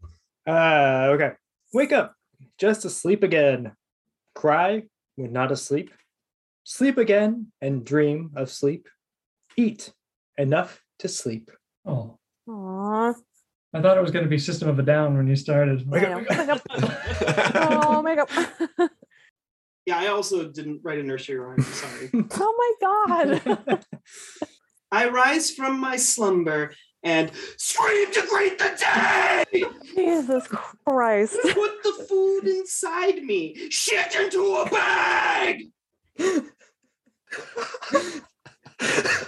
[0.47, 1.33] Uh, okay.
[1.75, 2.15] Wake up,
[2.59, 3.73] just asleep again.
[4.35, 4.83] Cry
[5.17, 5.91] when not asleep.
[6.65, 8.89] Sleep again and dream of sleep.
[9.57, 9.93] Eat
[10.39, 11.51] enough to sleep.
[11.85, 13.15] Oh, Aww.
[13.75, 15.89] I thought it was going to be System of a Down when you started.
[15.89, 16.39] Wake I up, know.
[16.39, 16.63] wake up.
[17.85, 18.31] Oh, makeup.
[19.87, 21.61] yeah, I also didn't write a nursery rhyme.
[21.61, 22.11] Sorry.
[22.41, 23.85] oh my god.
[24.93, 29.65] I rise from my slumber and scream to greet the day.
[29.95, 31.37] Jesus Christ.
[31.43, 33.57] Put the food inside me.
[33.71, 35.63] Shit into a bag.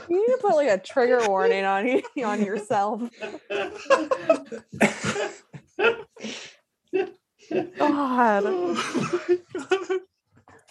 [0.08, 3.02] You need to put like a trigger warning on you on yourself.
[7.78, 8.42] God.
[8.46, 10.00] Oh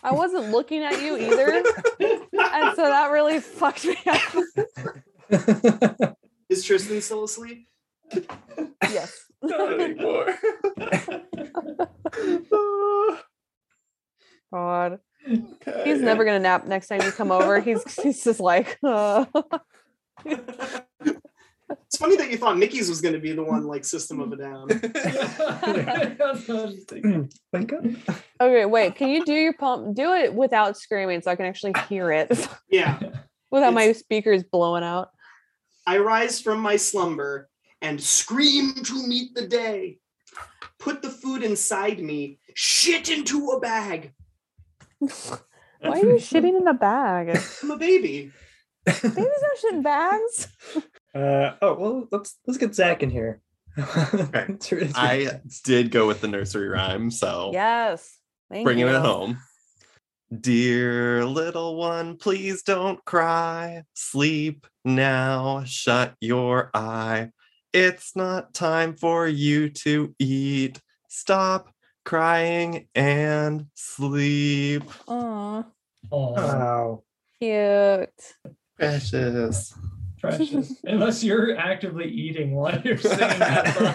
[0.03, 1.63] I wasn't looking at you either.
[1.99, 4.21] And so that really fucked me up.
[6.49, 7.67] Is Tristan still asleep?
[8.83, 9.25] Yes.
[9.41, 10.37] Not anymore.
[14.53, 14.99] God.
[15.27, 15.81] Okay.
[15.85, 17.59] He's never gonna nap next time you come over.
[17.59, 19.25] He's he's just like uh,
[21.87, 24.31] It's funny that you thought Mickey's was going to be the one like System of
[24.31, 24.67] a Down.
[24.67, 27.31] That's what I was thinking.
[27.51, 27.83] Wake up.
[28.41, 28.95] Okay, wait.
[28.95, 29.95] Can you do your pump?
[29.95, 32.99] Do it without screaming so I can actually hear it Yeah.
[33.51, 35.09] without my speakers blowing out.
[35.85, 37.49] I rise from my slumber
[37.81, 39.99] and scream to meet the day.
[40.79, 44.13] Put the food inside me, shit into a bag.
[44.99, 45.39] Why
[45.81, 47.37] are you shitting in a bag?
[47.61, 48.31] I'm a baby.
[48.85, 50.47] Babies don't shit in bags.
[51.13, 53.41] Uh, oh well, let's let's get Zach in here.
[53.77, 58.17] It's it's I did go with the nursery rhyme, so Yes.
[58.51, 58.95] Thank bringing you.
[58.95, 59.39] it home.
[60.39, 63.83] Dear little one, please don't cry.
[63.93, 67.29] Sleep now, shut your eye.
[67.71, 70.79] It's not time for you to eat.
[71.07, 71.71] Stop
[72.05, 74.83] crying and sleep.
[75.07, 75.63] Aw,
[76.11, 77.03] Oh, Oh,
[77.39, 78.09] cute.
[78.77, 79.73] Precious.
[80.23, 80.73] Precious.
[80.85, 83.87] Unless you're actively eating while you're singing that song.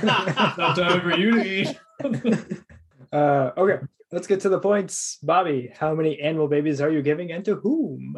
[0.49, 1.81] It's not time for you to eat.
[3.12, 3.85] uh, okay.
[4.12, 5.19] Let's get to the points.
[5.23, 8.17] Bobby, how many animal babies are you giving and to whom?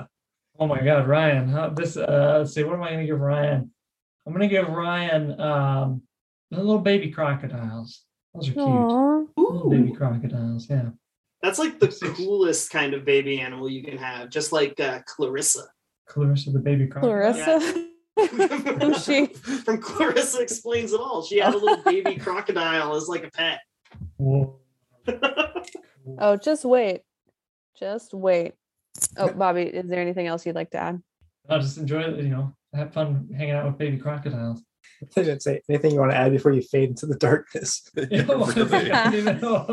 [0.59, 1.49] Oh my God, Ryan.
[1.49, 1.97] How, this.
[1.97, 2.65] Uh, let's see.
[2.65, 3.71] What am I going to give Ryan?
[4.27, 6.03] I'm going to give Ryan um,
[6.51, 8.03] the little baby crocodiles.
[8.35, 8.67] Those are cute.
[8.67, 9.25] Aw.
[9.37, 10.69] Little baby crocodiles.
[10.69, 10.91] Yeah.
[11.43, 12.17] that's like the Six.
[12.17, 15.65] coolest kind of baby animal you can have, just like uh, Clarissa.
[16.07, 17.33] Clarissa, the baby crocodile.
[17.33, 17.87] Clarissa.
[18.17, 19.27] Who's she?
[19.65, 21.23] From Clarissa Explains It All.
[21.23, 23.61] She had a little baby crocodile as like a pet.
[26.19, 27.03] Oh, just wait.
[27.79, 28.55] Just wait.
[29.17, 31.03] Oh, Bobby, is there anything else you'd like to add?
[31.49, 32.17] I'll just enjoy it.
[32.17, 34.63] You know, have fun hanging out with baby crocodiles.
[35.17, 37.89] I didn't say anything you want to add before you fade into the darkness.
[37.95, 38.91] Yeah, oh, really.
[38.91, 39.67] I didn't know.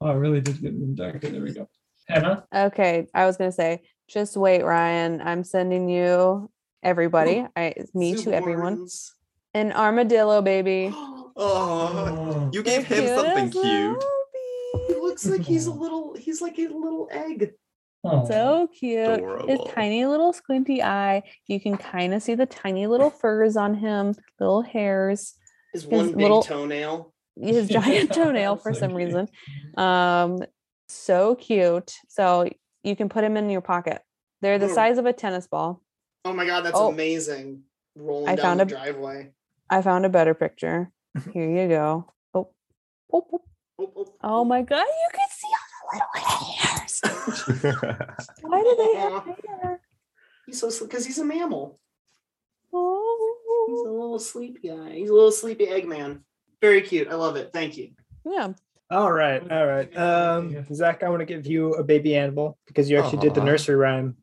[0.00, 1.20] oh, I really did get in dark.
[1.20, 1.68] There we go.
[2.08, 2.44] Hannah.
[2.54, 5.20] Okay, I was gonna say, just wait, Ryan.
[5.22, 6.50] I'm sending you
[6.84, 7.46] everybody.
[7.56, 8.78] I me to everyone.
[8.78, 9.10] Newborns.
[9.54, 10.94] An armadillo baby.
[11.36, 14.04] Oh, you gave him something as cute.
[14.86, 16.14] he looks like he's a little.
[16.14, 17.54] He's like a little egg.
[18.04, 19.00] Oh, So cute.
[19.08, 19.48] Adorable.
[19.48, 21.24] His tiny little squinty eye.
[21.48, 25.34] You can kind of see the tiny little furs on him, little hairs,
[25.72, 27.12] His one big little- toenail.
[27.36, 29.06] his giant toenail for So some cute.
[29.06, 29.28] reason.
[29.76, 30.38] Um,
[30.88, 31.94] so cute.
[32.08, 32.48] So
[32.84, 34.02] you can put him in your pocket.
[34.40, 35.80] They're the size of a tennis ball.
[36.24, 36.90] Oh my god, that's Oh.
[36.90, 37.62] amazing!
[37.96, 39.32] Rolling I down found the a- driveway.
[39.70, 40.90] I found a better picture.
[41.32, 42.12] Here you go.
[42.34, 42.48] Oh,
[43.12, 43.40] oh, oh.
[43.76, 47.66] Oh, oh, oh my god, you can see all the little
[47.98, 48.36] hairs.
[48.42, 49.24] Why do they have
[49.60, 49.80] hair?
[50.46, 51.78] He's so because he's a mammal.
[52.72, 53.36] Oh,
[53.68, 53.92] he's a Oh.
[53.92, 54.90] little sleepy guy.
[54.92, 56.20] He's a little sleepy Eggman.
[56.60, 57.08] Very cute.
[57.08, 57.50] I love it.
[57.52, 57.90] Thank you.
[58.24, 58.52] Yeah.
[58.90, 59.96] All right, all right.
[59.96, 63.42] Um, Zach, I want to give you a baby animal because you actually did the
[63.42, 64.16] nursery rhyme.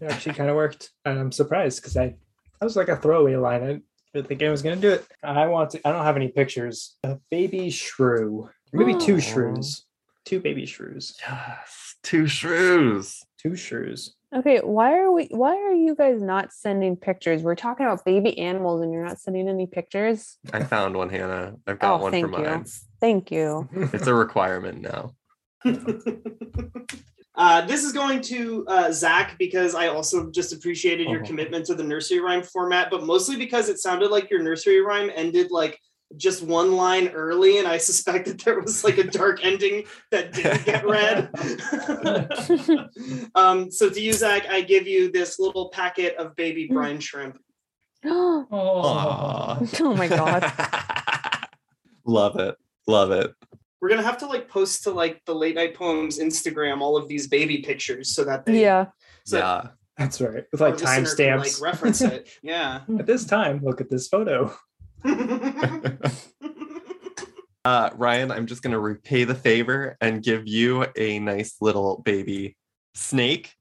[0.00, 0.90] It actually kind of worked.
[1.04, 3.62] And I'm surprised because I, that was like a throwaway line.
[3.62, 3.80] I
[4.14, 5.06] didn't think I was going to do it.
[5.22, 6.96] I want to, I don't have any pictures.
[7.04, 8.48] A baby shrew.
[8.72, 9.84] Maybe two shrews.
[10.24, 11.16] Two baby shrews.
[11.26, 13.22] yes, two shrews.
[13.38, 14.14] Two shrews.
[14.36, 17.42] Okay, why are we why are you guys not sending pictures?
[17.42, 20.36] We're talking about baby animals and you're not sending any pictures.
[20.52, 21.56] I found one, Hannah.
[21.66, 22.44] I've got Oh, one for thank you.
[22.44, 22.64] mine.
[23.00, 23.68] Thank you.
[23.92, 25.14] It's a requirement now.
[27.36, 31.26] uh, this is going to uh, Zach because I also just appreciated your Oh.
[31.26, 35.10] commitment to the nursery rhyme format, but mostly because it sounded like your nursery rhyme
[35.14, 35.78] ended like
[36.16, 40.32] just one line early, and I suspect that there was like a dark ending that
[40.32, 41.30] didn't get read.
[43.36, 47.38] um, so to you, Zach, I give you this little packet of baby brine shrimp.
[48.04, 49.94] oh Aw.
[49.94, 50.52] my god.
[52.04, 52.56] Love it.
[52.88, 53.32] Love it.
[53.80, 57.08] We're gonna have to like post to like the late night poems Instagram all of
[57.08, 58.86] these baby pictures so that they Yeah.
[59.24, 59.68] so yeah.
[59.96, 60.44] That's right.
[60.52, 61.38] With like listener can, timestamps.
[61.38, 62.28] like reference it.
[62.42, 62.80] Yeah.
[62.98, 64.54] At this time, look at this photo.
[67.62, 72.00] Uh, Ryan, I'm just going to repay the favor and give you a nice little
[72.06, 72.56] baby
[72.94, 73.52] snake.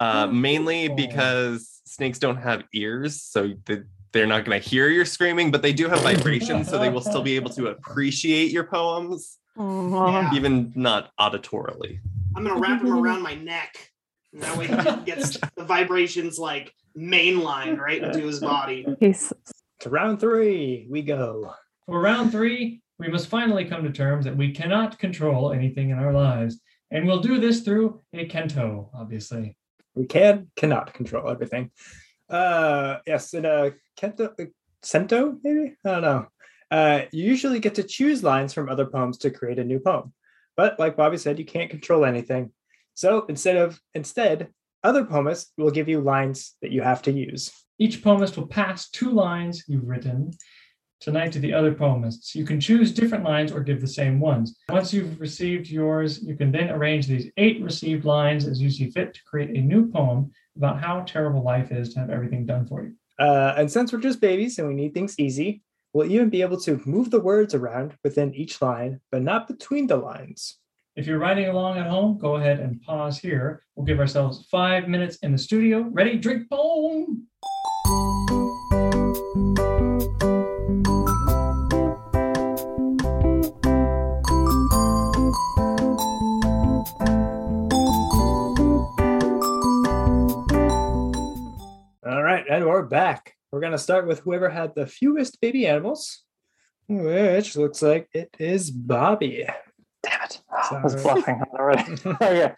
[0.00, 0.96] Uh, Oh, mainly cool.
[0.96, 5.62] because snakes don't have ears, so th- they're not going to hear your screaming, but
[5.62, 9.43] they do have vibrations, so they will still be able to appreciate your poems, Aw.
[9.56, 10.30] Yeah.
[10.34, 12.00] even not auditorily.
[12.36, 13.74] I'm gonna wrap him around my neck.
[14.32, 18.86] And that way he gets the vibrations like mainline right into his body.
[19.00, 19.32] He's
[19.80, 21.54] To round three, we go.
[21.86, 25.98] For round three, we must finally come to terms that we cannot control anything in
[25.98, 26.60] our lives.
[26.90, 29.56] And we'll do this through a Kento, obviously.
[29.94, 31.70] We can cannot control everything.
[32.28, 34.44] Uh yes, in a Kento uh,
[34.82, 35.76] Sento, maybe?
[35.84, 36.26] I don't know.
[36.74, 40.06] Uh you usually get to choose lines from other poems to create a new poem.
[40.60, 42.44] But like Bobby said, you can't control anything.
[43.02, 43.68] So instead of
[44.00, 44.38] instead,
[44.88, 47.42] other poemists will give you lines that you have to use.
[47.84, 50.20] Each poemist will pass two lines you've written
[51.00, 52.34] tonight to the other poemists.
[52.34, 54.46] You can choose different lines or give the same ones.
[54.68, 58.90] Once you've received yours, you can then arrange these eight received lines as you see
[58.90, 60.20] fit to create a new poem
[60.56, 62.92] about how terrible life is to have everything done for you.
[63.18, 65.62] Uh, and since we're just babies and we need things easy,
[65.94, 69.86] we'll even be able to move the words around within each line, but not between
[69.86, 70.58] the lines.
[70.96, 73.62] If you're writing along at home, go ahead and pause here.
[73.74, 75.88] We'll give ourselves five minutes in the studio.
[75.90, 76.18] Ready?
[76.18, 77.26] Drink poem.
[92.06, 93.33] All right, and we're back.
[93.54, 96.24] We're going to start with whoever had the fewest baby animals,
[96.88, 99.46] which looks like it is Bobby.
[100.02, 100.42] Damn it.
[100.50, 101.92] Ah, I was bluffing already.
[102.04, 102.52] okay.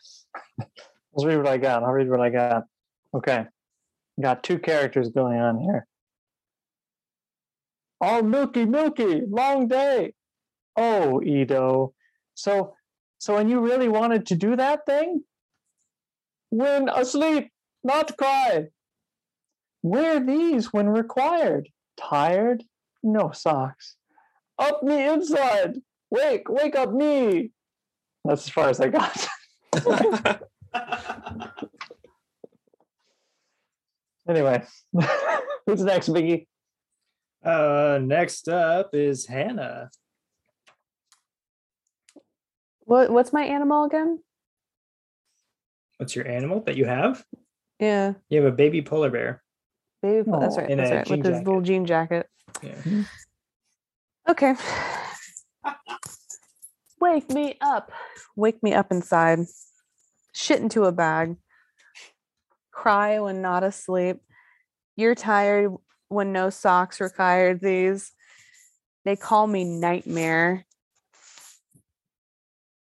[0.59, 1.82] Let's read what I got.
[1.82, 2.64] I'll read what I got.
[3.12, 3.44] Okay.
[4.18, 5.86] Got two characters going on here.
[8.01, 10.14] Oh, milky, milky, long day.
[10.76, 11.92] Oh, Edo.
[12.36, 12.74] So,
[13.18, 15.24] so when you really wanted to do that thing?
[16.49, 17.51] When asleep,
[17.84, 18.68] not cry.
[19.87, 21.68] Wear these when required.
[21.97, 22.64] Tired?
[23.05, 23.95] No socks.
[24.59, 25.80] Up me inside.
[26.11, 27.53] Wake, wake up me.
[28.24, 29.28] That's as far as I got.
[34.28, 34.64] anyway,
[35.66, 36.49] who's next, Biggie?
[37.45, 39.91] Uh, next up is Hannah.
[42.80, 44.18] what what's my animal again?
[45.99, 47.24] What's your animal that you have?
[47.78, 48.14] Yeah.
[48.28, 49.45] You have a baby polar bear.
[50.07, 50.76] Baby po- that's Oh, right.
[50.76, 51.04] That's right.
[51.07, 52.28] jean With his little jean jacket.
[52.62, 53.02] Yeah.
[54.28, 54.54] Okay.
[57.00, 57.90] Wake me up.
[58.36, 59.40] Wake me up inside.
[60.32, 61.36] Shit into a bag.
[62.70, 64.18] Cry when not asleep.
[64.94, 65.72] You're tired
[66.09, 68.12] when no socks required these.
[69.04, 70.64] They call me nightmare.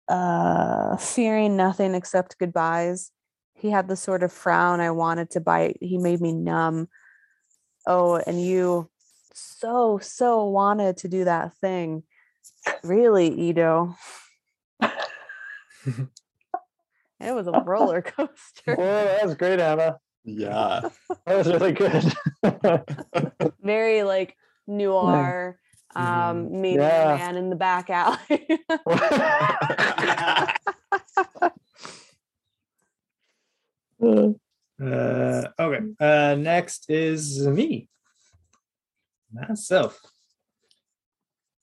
[0.08, 3.12] Uh fearing nothing except goodbyes.
[3.54, 5.78] He had the sort of frown I wanted to bite.
[5.80, 6.88] He made me numb.
[7.87, 8.89] Oh, and you
[9.32, 12.03] so so wanted to do that thing
[12.82, 13.95] really Edo
[14.80, 14.93] it
[17.20, 18.30] was a roller coaster.
[18.76, 19.99] coaster that was great, Anna.
[20.24, 20.89] yeah.
[21.26, 22.12] That was really good.
[23.62, 25.59] very like noir
[25.97, 27.14] um meeting Yeah.
[27.14, 28.61] a man in the back alley
[34.93, 37.89] Uh, next is me.
[39.32, 40.01] Myself.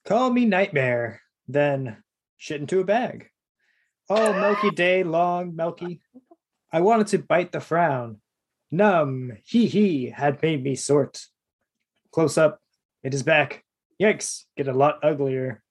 [0.06, 2.04] Call me nightmare, then
[2.38, 3.30] shit into a bag.
[4.10, 6.02] Oh, milky day long, milky.
[6.72, 8.20] I wanted to bite the frown.
[8.72, 11.26] Numb, he he had made me sort.
[12.12, 12.60] Close up,
[13.04, 13.64] it is back.
[14.02, 15.62] Yikes, get a lot uglier.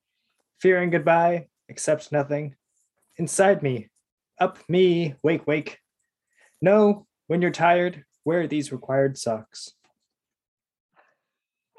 [0.60, 2.54] Fearing goodbye, accept nothing.
[3.16, 3.88] Inside me,
[4.38, 5.78] up me, wake, wake.
[6.62, 9.74] No, when you're tired, wear these required socks.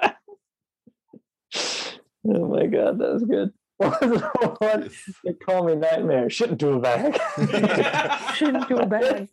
[2.24, 3.52] Oh my god, that was good.
[3.78, 4.90] What was the one?
[5.26, 6.30] They call me nightmare.
[6.30, 7.20] Shit into a bag.
[8.36, 9.28] Shit into a bag.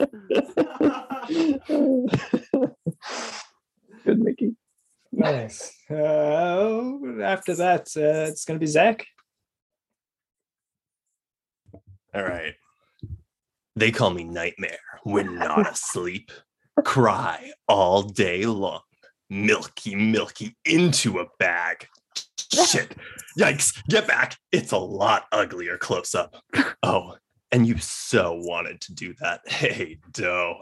[4.05, 4.57] good, Mickey.
[5.13, 5.77] Nice.
[5.91, 9.07] Uh, after that, uh, it's going to be Zach.
[12.15, 12.55] All right.
[13.79, 16.33] They call me Nightmare when not asleep.
[16.85, 18.81] Cry all day long.
[19.31, 21.87] Milky, milky into a bag.
[22.53, 22.97] Shit.
[23.39, 23.81] Yikes.
[23.89, 24.37] Get back.
[24.51, 26.43] It's a lot uglier close up.
[26.83, 27.19] Oh,
[27.53, 29.43] and you so wanted to do that.
[29.47, 30.57] Hey, doe.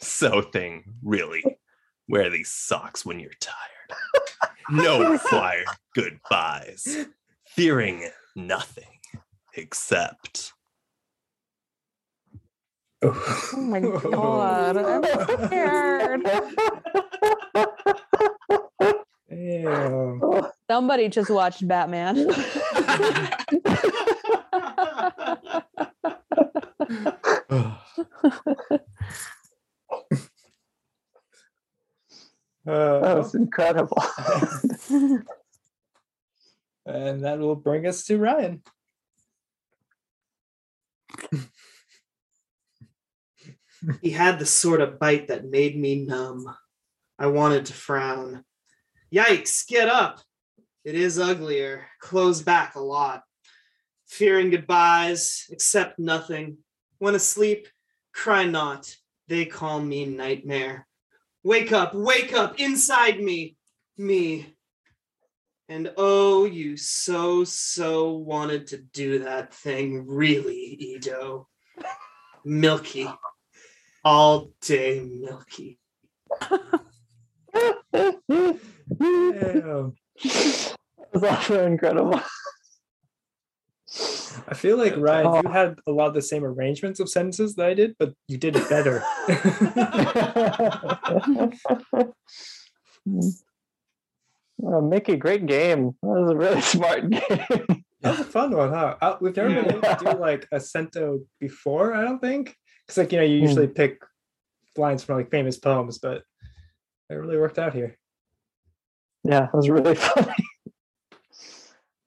[0.00, 1.44] So thing, really.
[2.08, 3.98] Wear these socks when you're tired.
[4.70, 7.06] No required goodbyes.
[7.48, 8.98] Fearing nothing
[9.54, 10.54] except.
[13.04, 16.22] Oh my god, I'm scared.
[19.28, 20.20] Damn.
[20.70, 22.28] Somebody just watched Batman.
[32.64, 34.00] That Uh, was incredible.
[36.86, 38.62] and that will bring us to Ryan.
[44.00, 46.54] He had the sort of bite that made me numb.
[47.18, 48.44] I wanted to frown.
[49.12, 50.20] Yikes, get up.
[50.84, 51.86] It is uglier.
[52.00, 53.22] Close back a lot.
[54.06, 56.58] Fearing goodbyes, accept nothing.
[56.98, 57.68] When asleep,
[58.12, 58.94] cry not.
[59.28, 60.86] They call me nightmare.
[61.44, 63.56] Wake up, wake up inside me,
[63.96, 64.54] me.
[65.68, 71.48] And oh, you so, so wanted to do that thing, really, Edo.
[72.44, 73.08] Milky
[74.04, 75.78] all day milky.
[78.98, 79.94] Damn.
[80.22, 80.76] That
[81.12, 82.20] was also incredible.
[84.48, 85.40] I feel like Ryan, Oh.
[85.44, 88.38] you had a lot of the same arrangements of sentences that I did, but you
[88.38, 89.02] did it better.
[94.64, 95.96] Oh, Mickey, great game.
[96.02, 97.84] That was a really smart game.
[98.00, 98.96] That was a fun one, huh?
[99.00, 102.56] Uh, we've never been able to do like a cento before, I don't think.
[102.92, 103.44] Because like you know, you Hmm.
[103.44, 104.02] usually pick
[104.76, 106.24] lines from like famous poems, but
[107.08, 107.96] it really worked out here.
[109.24, 110.34] yeah, it was really funny.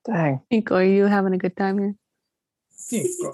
[0.05, 0.41] Dang.
[0.51, 1.95] Nico, are you having a good time here?
[2.91, 3.31] Yeah,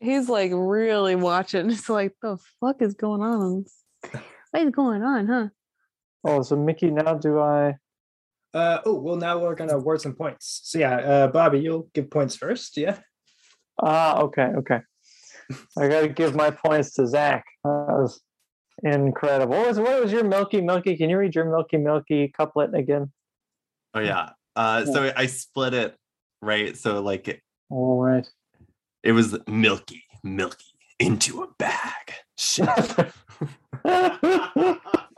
[0.00, 1.70] He's like really watching.
[1.70, 3.64] It's like the fuck is going on?
[4.50, 5.48] What is going on, huh?
[6.24, 7.78] Oh, so Mickey, now do I?
[8.52, 10.60] Uh, oh well, now we're gonna award some points.
[10.64, 12.76] So yeah, uh, Bobby, you'll give points first.
[12.76, 12.98] Yeah.
[13.82, 14.80] Ah, okay, okay.
[15.78, 17.44] I got to give my points to Zach.
[17.64, 18.20] That was
[18.82, 19.56] incredible.
[19.56, 20.96] What was what was your Milky Milky?
[20.96, 23.12] Can you read your Milky Milky couplet again?
[23.94, 24.30] Oh, yeah.
[24.56, 25.96] Uh, so I split it,
[26.40, 26.76] right?
[26.76, 27.40] So, like, it,
[27.70, 28.28] All right.
[29.02, 30.64] it was milky, milky
[30.98, 32.12] into a bag.
[32.38, 32.68] Shit.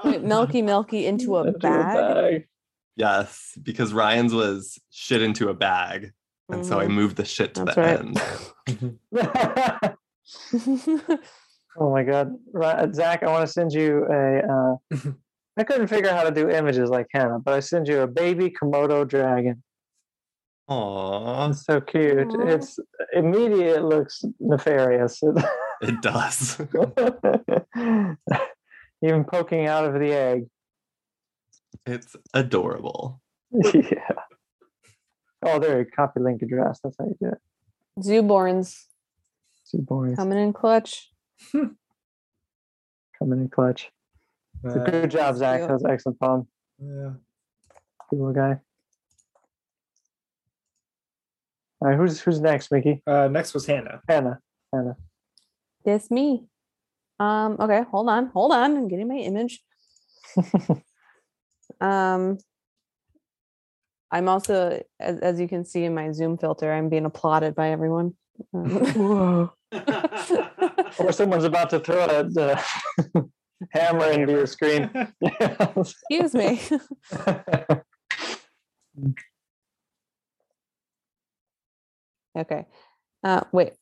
[0.04, 2.46] Wait, milky, milky into a Into bag.
[2.96, 6.12] yes, because Ryan's was shit into a bag.
[6.50, 6.90] And so I Mhm.
[6.90, 8.98] moved the shit to That's the right.
[9.12, 9.88] end.
[10.52, 11.18] bag.
[11.78, 12.34] oh my God,
[12.94, 13.22] Zach!
[13.22, 14.76] I want to send you a.
[14.92, 15.10] Uh,
[15.56, 18.08] I couldn't figure out how to do images like Hannah, but I send you a
[18.08, 19.62] baby Komodo dragon.
[20.68, 22.34] Aww, It's so cute.
[22.34, 22.46] Aw.
[22.48, 22.78] It's
[23.12, 23.76] immediate.
[23.76, 25.20] It looks nefarious.
[25.82, 26.60] it does.
[29.02, 30.46] Even poking out of the egg.
[31.86, 33.20] It's adorable.
[33.52, 34.10] yeah.
[35.42, 36.80] Oh, there, you copy link address.
[36.82, 37.38] That's how you do it.
[38.00, 38.86] Zooborns
[39.74, 40.14] Too boring.
[40.16, 41.10] coming in clutch.
[41.52, 43.90] Coming in clutch.
[44.66, 45.60] Uh, good job, Zach.
[45.60, 45.68] cute.
[45.68, 46.48] That was an excellent poem.
[46.78, 47.10] yeah.
[48.10, 48.60] Good little guy.
[51.80, 53.02] All right, who's who's next, Mickey?
[53.06, 54.00] Uh, next was Hannah.
[54.08, 54.38] Hannah.
[54.72, 54.96] Hannah.
[55.84, 56.46] It's me.
[57.20, 58.76] Um, okay, hold on, hold on.
[58.76, 59.62] I'm getting my image.
[61.80, 62.38] Um
[64.10, 67.70] I'm also as, as you can see in my Zoom filter, I'm being applauded by
[67.70, 68.14] everyone.
[68.52, 69.52] Um, Whoa.
[70.98, 72.62] or someone's about to throw a, the
[73.72, 74.90] hammer into your screen.
[75.76, 76.60] Excuse me.
[82.36, 82.66] okay.
[83.22, 83.72] Uh, wait,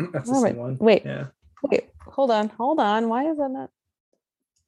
[0.12, 0.76] That's the Alright, same one.
[0.78, 1.02] wait.
[1.04, 1.26] Yeah.
[1.62, 3.08] wait, hold on, hold on.
[3.08, 3.70] Why is that not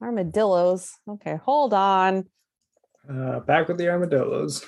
[0.02, 0.92] armadillos?
[1.08, 2.26] Okay, hold on.
[3.08, 4.64] Uh, back with the armadillos.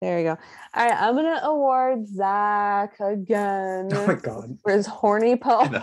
[0.00, 0.38] There you go.
[0.74, 4.56] All right, I'm gonna award Zach again Oh my god.
[4.62, 5.74] for his horny poem.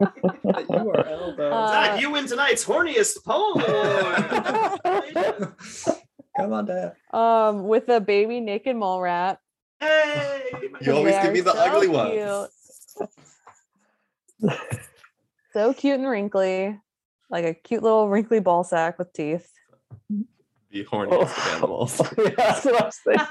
[0.00, 1.50] URL though.
[1.52, 5.54] Uh, Zach, you win tonight's horniest poem award.
[6.36, 6.92] Come on, Dad.
[7.12, 9.38] um, with a baby naked mole rat.
[9.80, 10.42] hey,
[10.80, 12.48] You always give me the so ugly ones.
[14.40, 14.58] cute.
[15.52, 16.78] so cute and wrinkly,
[17.30, 19.50] like a cute little wrinkly ball sack with teeth.
[20.72, 22.00] Oh, the horniest of animals.
[22.18, 23.26] yeah, that's what I was thinking.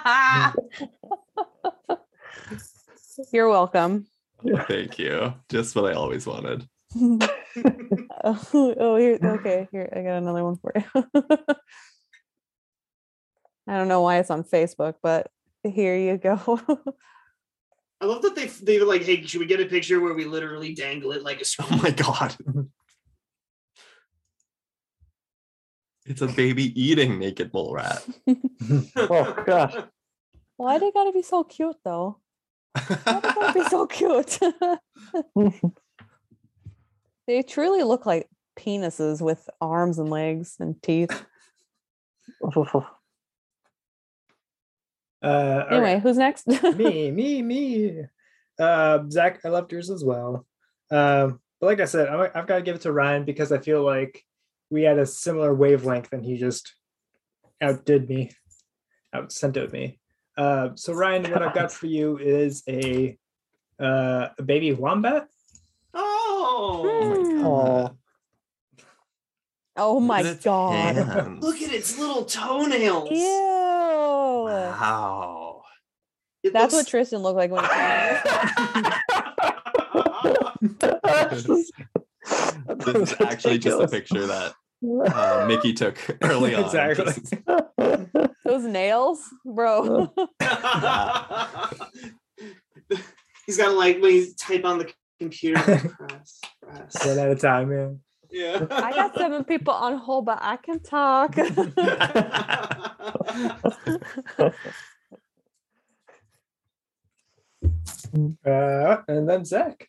[3.31, 4.07] You're welcome.
[4.67, 5.33] Thank you.
[5.49, 6.67] Just what I always wanted.
[6.95, 7.19] oh,
[8.53, 9.17] oh, here.
[9.21, 9.89] Okay, here.
[9.95, 10.83] I got another one for you.
[13.67, 15.29] I don't know why it's on Facebook, but
[15.63, 16.59] here you go.
[18.01, 20.23] I love that they they were like, hey, should we get a picture where we
[20.25, 22.35] literally dangle it like a Oh my god.
[26.09, 28.03] It's a baby eating naked mole rat.
[28.97, 29.75] Oh, gosh.
[30.57, 32.17] why they gotta be so cute though?
[32.73, 34.39] Why they gotta be so cute?
[37.27, 41.25] they truly look like penises with arms and legs and teeth.
[45.21, 45.27] Uh,
[45.69, 45.89] all right.
[45.89, 46.47] Anyway, who's next?
[46.47, 48.03] me, me, me.
[48.57, 50.45] Uh, Zach, I loved yours as well.
[50.89, 53.57] Um, but like I said, I'm, I've got to give it to Ryan because I
[53.57, 54.23] feel like
[54.69, 56.73] we had a similar wavelength and he just
[57.61, 58.31] outdid me,
[59.15, 59.99] outscented me.
[60.37, 63.17] Uh, so Ryan, what I've got for you is a
[63.79, 65.27] uh, a baby wombat.
[65.93, 67.45] Oh, Hmm.
[67.45, 67.91] Oh,
[69.77, 70.95] oh Look my god.
[70.95, 71.43] hands.
[71.43, 73.09] look at its little toenails.
[73.11, 74.45] Ew.
[74.45, 75.63] Wow.
[76.43, 77.69] It That's what Tristan looked like when he
[82.85, 84.53] This is actually just a picture that
[85.13, 86.65] uh, Mickey took early on.
[86.65, 87.05] Exactly.
[87.05, 87.33] Just-
[88.45, 90.13] Those nails, bro.
[93.45, 97.05] He's got to like when you type on the computer, press, press.
[97.05, 97.99] One at a time, man.
[98.31, 98.65] Yeah.
[98.69, 101.35] I got seven people on hold, but I can talk.
[108.45, 109.87] Uh, and then Zach.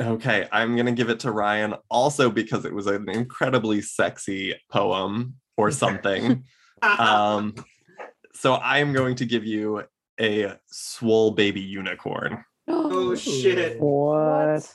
[0.00, 5.36] Okay, I'm gonna give it to Ryan also because it was an incredibly sexy poem
[5.56, 6.44] or something.
[6.82, 7.54] um,
[8.34, 9.84] so I'm going to give you
[10.20, 12.44] a swole baby unicorn.
[12.68, 13.80] oh shit!
[13.80, 14.74] what?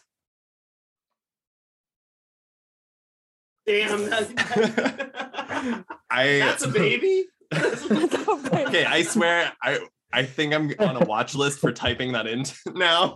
[3.70, 4.10] Damn.
[4.10, 7.26] That, I that's a baby.
[7.54, 8.86] okay.
[8.86, 9.80] I swear, I
[10.12, 13.14] I think I'm on a watch list for typing that in now.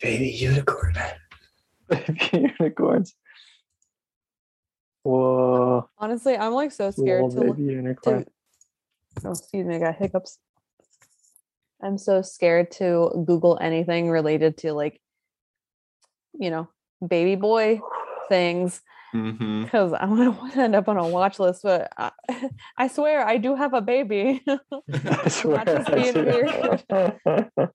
[0.00, 0.96] Baby unicorn.
[1.88, 2.20] Baby
[2.60, 3.14] unicorns.
[5.02, 5.88] Whoa.
[5.98, 8.24] Honestly, I'm like so scared Little to look unicorn.
[8.24, 8.30] to
[9.24, 10.38] oh, excuse me, I got hiccups.
[11.82, 15.00] I'm so scared to Google anything related to like,
[16.34, 16.68] you know,
[17.06, 17.80] baby boy
[18.28, 18.80] things
[19.14, 19.64] mm-hmm.
[19.64, 21.62] because I don't want to end up on a watch list.
[21.62, 22.10] But I,
[22.76, 24.42] I swear I do have a baby.
[24.48, 25.64] I swear.
[25.64, 26.12] just I being
[26.88, 27.72] swear.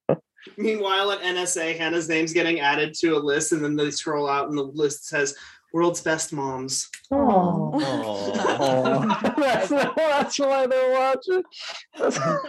[0.57, 4.49] Meanwhile, at NSA, Hannah's name's getting added to a list, and then they scroll out,
[4.49, 5.35] and the list says
[5.73, 7.79] "World's Best Moms." Oh.
[9.37, 11.43] That's, that's why they're watching.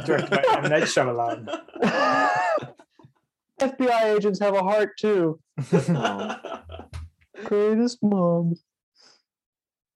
[0.05, 0.71] Directed by M.
[0.71, 1.49] Night Shyamalan.
[3.61, 5.39] FBI agents have a heart too.
[7.45, 8.65] Greatest moms.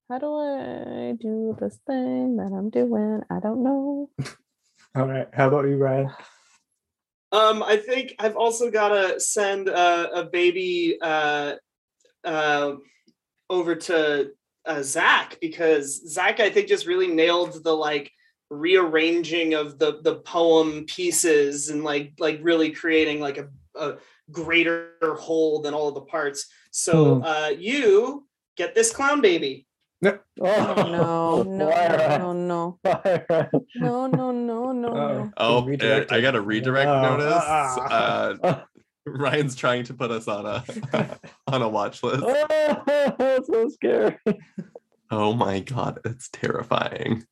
[0.09, 3.21] How do I do this thing that I'm doing?
[3.29, 4.09] I don't know.
[4.95, 5.27] All right.
[5.33, 6.09] How about you, Ryan?
[7.31, 11.55] Um, I think I've also got to send uh, a baby uh,
[12.23, 12.75] uh,
[13.49, 14.31] over to
[14.65, 18.11] uh, Zach because Zach, I think, just really nailed the like
[18.49, 23.97] rearranging of the the poem pieces and like like really creating like a, a
[24.31, 26.47] greater whole than all of the parts.
[26.71, 27.23] So Hmm.
[27.23, 28.25] uh, you
[28.55, 29.66] get this clown baby.
[30.05, 32.19] Oh no, no, Lyra.
[32.19, 33.49] no, no, Lyra.
[33.75, 35.31] no, no, no, no, no.
[35.37, 37.43] Oh, uh, I got a redirect Oh, notice.
[37.43, 38.61] Uh,
[39.07, 40.63] Ryan's trying to put us on a
[41.47, 42.23] on a watch list.
[42.25, 42.83] Oh,
[43.17, 44.17] that's so scary.
[45.09, 47.25] Oh my god, it's terrifying.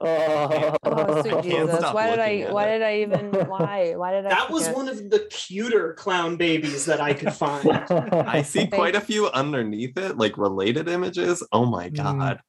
[0.00, 1.82] Oh, Oh, sweet Jesus!
[1.92, 2.52] Why did I?
[2.52, 2.78] Why it.
[2.78, 3.48] did I even?
[3.48, 3.94] Why?
[3.96, 4.28] Why did I?
[4.30, 7.68] That was one of the cuter clown babies that I could find.
[7.90, 11.42] I see quite a few underneath it, like related images.
[11.52, 11.96] Oh my Mm.
[11.96, 12.40] god,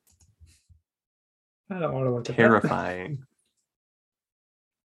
[1.72, 2.36] I don't want to look at that.
[2.36, 3.24] terrifying.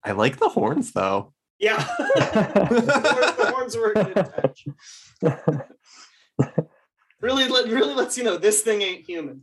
[0.04, 1.34] I like the horns though.
[1.60, 1.78] Yeah.
[1.98, 4.68] the, horns, were a good touch.
[7.22, 9.42] Really, let, really lets you know this thing ain't human.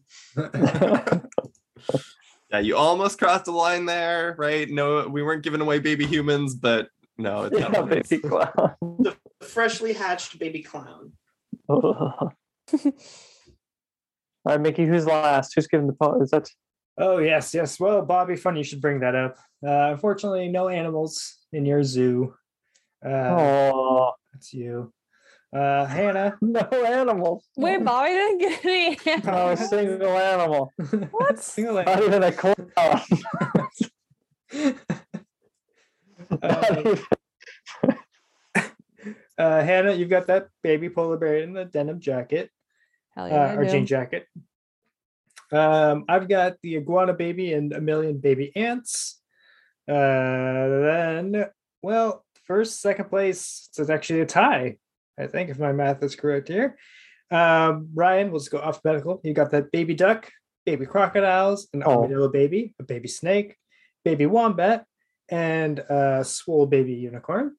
[2.51, 4.68] Yeah, you almost crossed the line there, right?
[4.70, 6.88] No, we weren't giving away baby humans, but
[7.18, 8.74] no, it's yeah, not baby clown.
[9.01, 11.12] The freshly hatched baby clown.
[11.68, 12.32] All
[14.44, 15.55] right, Mickey, who's last?
[15.55, 16.49] Who's giving the po- Is that
[16.99, 17.78] Oh yes, yes.
[17.78, 19.36] Well, Bobby, funny you should bring that up.
[19.66, 22.34] Uh, unfortunately, no animals in your zoo.
[23.05, 24.92] Uh, oh That's you.
[25.55, 26.36] Uh, Hannah.
[26.42, 27.47] no animals?
[27.57, 28.99] Wait, Bobby didn't get any.
[29.24, 30.72] Not a single animal.
[31.11, 31.38] What?
[31.38, 32.70] Single Not even a clown.
[32.76, 33.03] Not
[36.42, 36.99] Uh, even-
[39.38, 42.51] uh, Hannah, you've got that baby polar bear in the denim jacket
[43.14, 44.26] Hell uh, yeah, I or jean jacket.
[45.53, 49.20] Um, I've got the iguana baby and a million baby ants.
[49.88, 51.47] Uh, then,
[51.82, 54.78] well, first, second place, so it's actually a tie,
[55.19, 56.77] I think, if my math is correct here.
[57.31, 59.21] Um, Ryan, we'll just go alphabetical.
[59.25, 60.31] You got that baby duck,
[60.64, 62.03] baby crocodiles, an Oh.
[62.03, 63.57] armadillo baby, a baby snake,
[64.05, 64.85] baby wombat,
[65.29, 67.57] and a swole baby unicorn.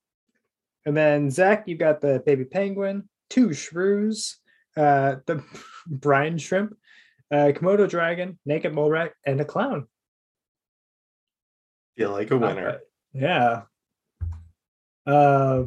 [0.86, 4.38] And then Zach, you got the baby penguin, two shrews,
[4.78, 5.44] uh, the
[5.88, 6.78] brine shrimp,
[7.32, 9.88] uh, Komodo dragon, naked mole rat, and a clown.
[11.98, 12.72] Feel like a winner.
[12.72, 12.80] bad.
[13.14, 13.62] Yeah.
[15.06, 15.64] Uh,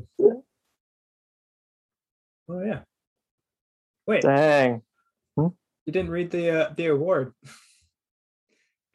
[2.50, 2.80] oh yeah.
[4.06, 4.82] Wait, Dang.
[5.36, 5.52] you
[5.92, 7.32] didn't read the uh, the award.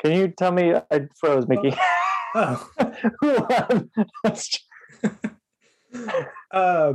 [0.01, 0.73] Can you tell me?
[0.73, 1.75] I froze, Mickey.
[2.35, 2.69] Oh,
[3.21, 3.89] won?
[6.51, 6.93] Uh,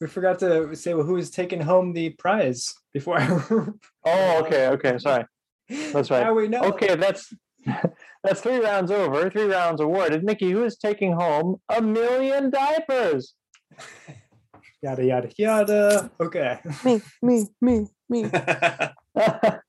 [0.00, 3.18] we forgot to say well, who is taking home the prize before.
[3.18, 3.28] I
[4.04, 4.98] oh, okay, okay.
[4.98, 5.24] Sorry.
[5.92, 6.24] That's right.
[6.24, 6.60] Now we know.
[6.64, 7.32] Okay, that's
[8.22, 9.30] that's three rounds over.
[9.30, 10.24] Three rounds awarded.
[10.24, 13.34] Mickey, who is taking home a million diapers?
[14.82, 16.10] Yada yada yada.
[16.20, 16.58] Okay.
[16.84, 18.24] Me, me, me, me.
[19.14, 19.60] and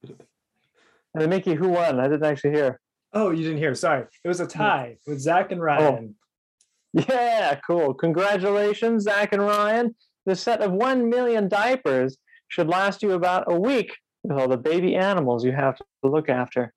[1.30, 2.00] Mickey, who won?
[2.00, 2.80] I didn't actually hear.
[3.14, 3.76] Oh, you didn't hear.
[3.76, 4.06] Sorry.
[4.24, 4.50] It was a hmm.
[4.50, 5.66] tie with Zach and oh.
[5.66, 6.16] Ryan.
[6.16, 7.04] Oh.
[7.10, 7.94] Yeah, cool.
[7.94, 9.96] Congratulations, Zach and Ryan.
[10.26, 14.58] The set of 1 million diapers should last you about a week with all the
[14.58, 16.62] baby animals you have to look after.
[16.64, 16.72] Are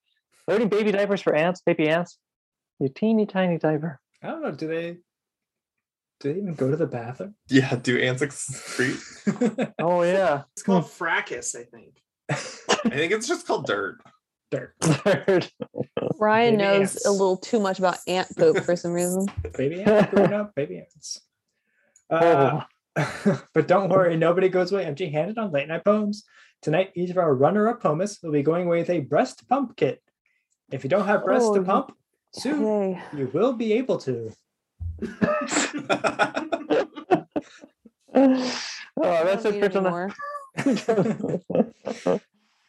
[0.49, 1.61] there any baby diapers for ants?
[1.65, 2.19] Baby ants?
[2.81, 4.01] You teeny tiny diaper.
[4.23, 4.53] I don't know.
[4.53, 4.97] Do they?
[6.21, 7.35] Do they even go to the bathroom?
[7.49, 9.73] yeah, do ants excrete?
[9.79, 10.43] Oh, yeah.
[10.55, 11.97] It's called fracas, I think.
[12.31, 12.35] I
[12.89, 14.01] think it's just called dirt.
[14.51, 14.75] Dirt.
[14.81, 15.51] Third.
[16.19, 17.07] Ryan Baby knows ants.
[17.07, 19.27] a little too much about ant poop for some reason.
[19.59, 20.55] Baby ants growing up.
[20.55, 21.21] Baby ants.
[22.11, 22.61] Uh,
[22.99, 26.25] Oh, but don't worry, nobody goes away empty handed on late night poems.
[26.63, 29.77] Tonight, each of our runner up poemists will be going away with a breast pump
[29.77, 30.01] kit.
[30.73, 31.93] If you don't have breasts Oh, to pump,
[32.33, 32.63] soon
[32.95, 34.33] Hey, you will be able to.
[38.15, 38.47] oh
[38.97, 40.13] that's it for tonight.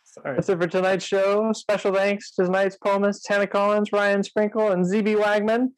[0.03, 0.35] Sorry.
[0.35, 1.53] That's it for tonight's show.
[1.53, 5.69] Special thanks to tonight's poemists, Tana Collins, Ryan Sprinkle, and ZB Wagman.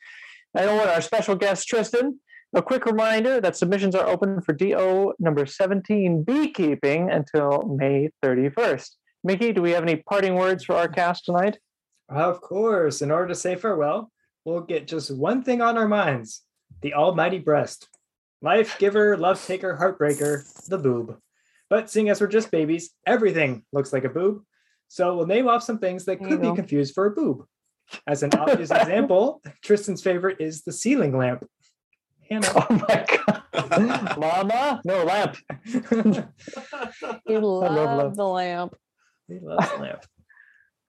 [0.55, 2.19] And our special guest, Tristan.
[2.55, 8.89] A quick reminder that submissions are open for DO number 17, Beekeeping, until May 31st.
[9.23, 11.59] Mickey, do we have any parting words for our cast tonight?
[12.09, 14.11] Of course, in order to say farewell,
[14.45, 16.43] we'll get just one thing on our minds
[16.81, 17.87] the almighty breast.
[18.41, 21.17] Life giver, love taker, heartbreaker, the boob.
[21.69, 24.43] But seeing as we're just babies, everything looks like a boob.
[24.87, 27.45] So we'll name off some things that could be confused for a boob.
[28.07, 31.45] As an obvious example, Tristan's favorite is the ceiling lamp.
[32.29, 32.47] Hannah.
[32.55, 34.17] Oh my God.
[34.17, 34.81] Mama?
[34.85, 35.35] No, lamp.
[37.27, 38.75] You love, love- the lamp.
[39.27, 40.05] he loves the lamp.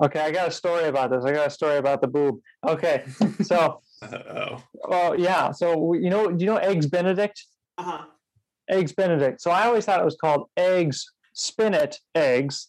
[0.03, 1.25] Okay, I got a story about this.
[1.25, 2.41] I got a story about the boob.
[2.67, 3.05] Okay,
[3.43, 4.63] so, oh.
[4.89, 5.53] well, yeah.
[5.53, 7.45] So, you know, do you know Eggs Benedict?
[7.79, 8.05] Uh-huh.
[8.69, 12.69] eggs benedict so i always thought it was called eggs spinet eggs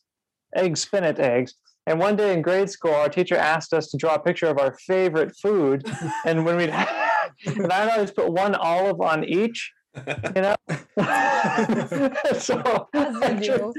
[0.55, 1.55] eggs spinet eggs
[1.85, 4.57] and one day in grade school our teacher asked us to draw a picture of
[4.57, 5.85] our favorite food
[6.25, 6.69] and when we'd
[7.45, 10.55] and i'd always put one olive on each you know
[12.37, 13.73] so As you I drew-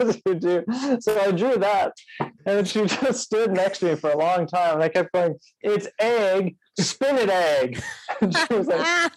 [0.00, 0.64] as you do
[1.00, 1.92] so i drew that
[2.46, 5.36] and she just stood next to me for a long time and i kept going
[5.60, 7.82] it's egg spinach egg
[8.20, 9.12] and she was like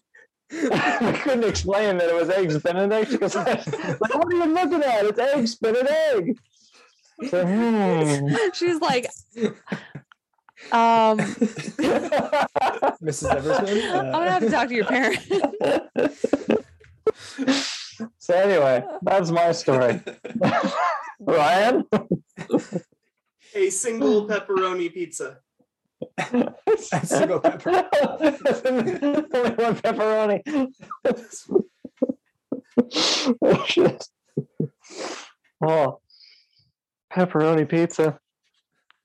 [0.52, 4.84] I couldn't explain that it was eggs Benedict because I, like, what are you looking
[4.84, 5.06] at?
[5.06, 6.40] It's eggs Benedict.
[7.30, 8.36] So, hmm.
[8.54, 9.08] She's like,
[10.72, 11.18] Um,
[13.04, 13.30] Mrs.
[13.30, 13.92] Eversman.
[13.94, 15.28] I'm gonna have to talk to your parents.
[18.18, 20.02] so anyway, that's my story.
[21.20, 21.84] Ryan?
[23.56, 25.40] A single pepperoni pizza.
[26.18, 26.54] A
[27.04, 27.70] single pepper.
[28.66, 28.94] Only
[29.52, 30.42] one pepperoni.
[33.42, 34.08] oh, shit.
[35.66, 36.00] Oh,
[37.14, 38.20] pepperoni pizza.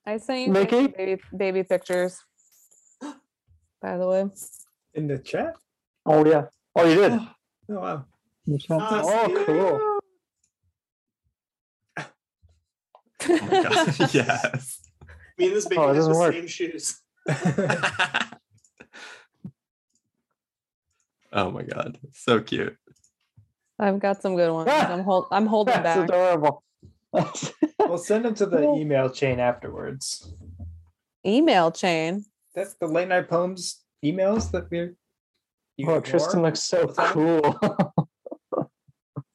[0.08, 0.86] I sent you Mickey?
[0.86, 2.18] baby, baby pictures.
[3.82, 4.24] By the way,
[4.94, 5.52] In the chat?
[6.06, 6.46] Oh yeah.
[6.74, 7.12] Oh, you did.
[7.70, 8.06] Oh, wow.
[8.70, 9.78] Ah, Oh, cool.
[11.98, 12.06] Oh
[13.42, 13.88] my God.
[14.14, 14.80] yes.
[15.36, 16.32] Me and this baby Oh, it has the doesn't work.
[16.32, 17.02] same shoes.
[21.34, 21.98] oh my god.
[22.14, 22.74] So cute.
[23.78, 24.70] I've got some good ones.
[24.72, 26.08] I'm hold, I'm holding That's back.
[26.08, 26.62] adorable.
[27.80, 30.32] We'll send them to the email chain afterwards.
[31.26, 32.24] Email chain.
[32.54, 34.96] That's the late night poems emails that we're.
[35.86, 36.00] oh.
[36.00, 37.58] Tristan looks so cool.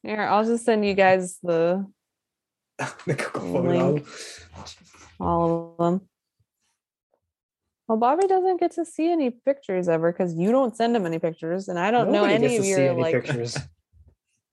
[0.04, 1.88] Here, I'll just send you guys the
[2.78, 4.06] the Link.
[5.20, 6.08] all of them.
[7.88, 11.20] Well, Bobby doesn't get to see any pictures ever because you don't send him any
[11.20, 13.58] pictures, and I don't know any gets of see your any like pictures.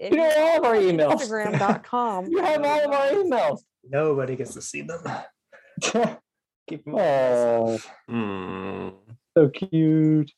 [0.01, 1.21] you know all of our emails.
[1.23, 2.27] Instagram.com.
[2.31, 3.61] you have all of our emails.
[3.89, 5.03] Nobody gets to see them.
[6.69, 7.01] Keep them all.
[7.01, 7.79] oh,
[8.11, 8.95] Mm,
[9.37, 10.31] so cute.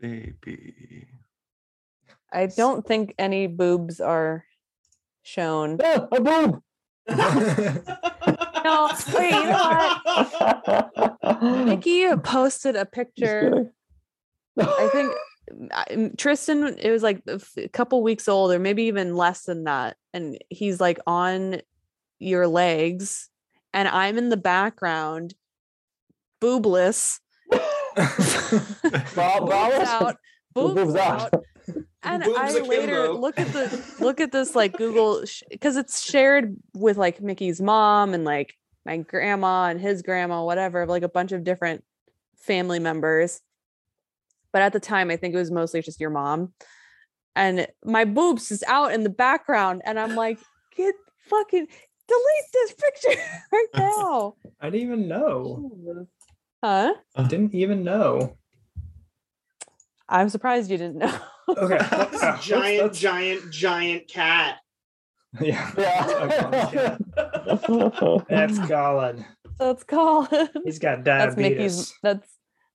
[0.00, 1.06] baby.
[2.32, 4.44] I don't think any boobs are
[5.22, 5.78] shown.
[5.84, 6.60] Oh, a boob.
[7.08, 10.00] No, wait, you know
[11.22, 11.64] what?
[11.66, 13.72] Nikki posted a picture.
[14.58, 15.18] I think I-
[16.16, 19.96] Tristan, it was like a couple weeks old, or maybe even less than that.
[20.12, 21.60] And he's like on
[22.18, 23.28] your legs,
[23.72, 25.34] and I'm in the background,
[26.40, 27.20] boobless,
[29.14, 30.16] Bob, boobs out,
[30.54, 31.34] boobs, boobs out.
[31.34, 31.44] out.
[32.02, 33.20] And Boobs I later akimbo.
[33.20, 38.14] look at the look at this like Google because it's shared with like Mickey's mom
[38.14, 41.82] and like my grandma and his grandma, whatever, like a bunch of different
[42.36, 43.40] family members.
[44.52, 46.52] But at the time, I think it was mostly just your mom.
[47.34, 50.38] And my boobs is out in the background, and I'm like,
[50.74, 50.94] get
[51.28, 51.66] fucking
[52.08, 53.20] delete this picture
[53.52, 54.34] right now.
[54.60, 56.06] I didn't even know.
[56.64, 56.94] Huh?
[57.14, 58.36] i Didn't even know.
[60.08, 61.18] I'm surprised you didn't know.
[61.48, 61.78] Okay.
[62.10, 64.58] This let's- giant, let's- giant, giant cat.
[65.40, 65.70] Yeah.
[65.76, 66.96] Yeah.
[68.28, 69.26] That's Colin.
[69.58, 70.48] that's colin.
[70.64, 71.58] He's got that's diabetes.
[71.58, 71.94] Mickey's.
[72.02, 72.28] That's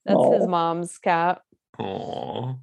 [0.06, 1.42] that's his mom's cat.
[1.82, 2.56] Aw.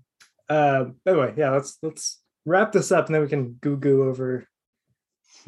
[0.48, 4.46] Uh, anyway, yeah, let's let's wrap this up and then we can goo goo over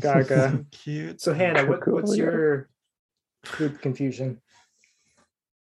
[0.01, 0.51] Gaga.
[0.51, 1.21] So cute.
[1.21, 2.68] so Hannah, what, what's your
[3.59, 4.41] boob confusion?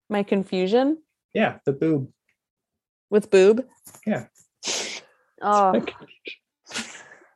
[0.09, 0.99] My confusion
[1.35, 2.11] Yeah, the boob.
[3.11, 3.65] with boob.
[4.07, 4.27] Yeah.
[5.41, 5.85] Oh,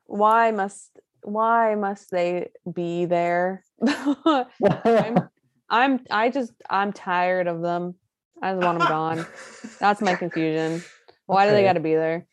[0.06, 3.64] why must why must they be there?
[3.86, 5.28] I'm
[5.70, 7.94] I'm I just I'm tired of them.
[8.42, 9.26] I just want them gone.
[9.78, 10.82] That's my confusion.
[11.26, 12.26] Why do they got to be there?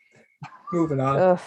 [0.73, 1.19] Moving on.
[1.19, 1.39] Ugh,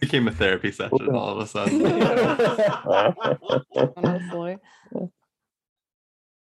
[0.00, 1.86] became a therapy session all of a sudden.
[3.96, 4.58] honestly.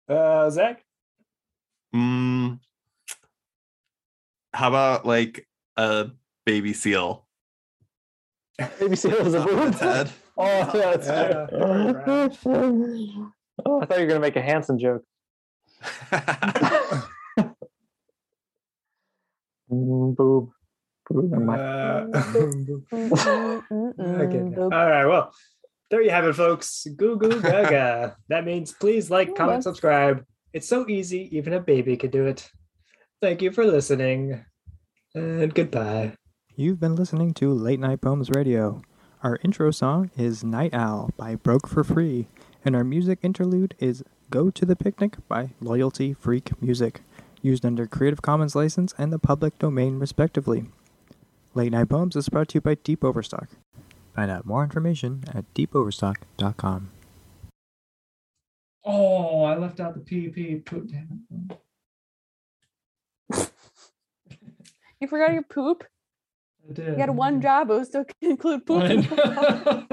[0.07, 0.84] Uh, Zach.
[1.95, 2.60] Mm,
[4.53, 5.47] how about like
[5.78, 6.10] a
[6.45, 7.28] baby seal?
[8.80, 10.10] Baby seal is a on boob.
[10.41, 11.89] Oh, that's Yeah, oh,
[13.82, 15.03] I thought you were gonna make a Hanson joke.
[19.72, 20.50] Mm, boob.
[21.10, 21.34] Boob.
[21.50, 22.26] Uh, okay.
[22.94, 24.72] All boop.
[24.72, 25.06] right.
[25.06, 25.32] Well,
[25.90, 26.86] there you have it, folks.
[26.98, 28.16] Goo goo gaga.
[28.30, 30.24] that means please like, comment, that's- subscribe.
[30.52, 32.50] It's so easy, even a baby could do it.
[33.22, 34.44] Thank you for listening,
[35.14, 36.14] and goodbye.
[36.56, 38.82] You've been listening to Late Night Poems Radio.
[39.22, 42.28] Our intro song is Night Owl by Broke for Free,
[42.66, 47.02] and our music interlude is Go to the Picnic by Loyalty Freak Music,
[47.42, 50.66] used under Creative Commons license and the public domain, respectively.
[51.56, 53.50] Late Night Poems is brought to you by Deep Overstock.
[54.16, 56.92] Find out more information at deepoverstock.com.
[58.86, 60.64] Oh, I left out the PP.
[60.66, 60.88] Poop.
[60.90, 61.60] Damn it.
[65.02, 65.84] You forgot your poop.
[66.70, 66.88] I did.
[66.90, 67.70] You had one job.
[67.72, 68.84] It was to include poop.
[68.84, 69.86] I know.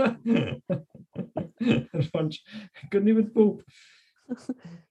[1.93, 2.39] Had one j-
[2.91, 3.62] Couldn't even poop.
[4.28, 4.86] 呵 呵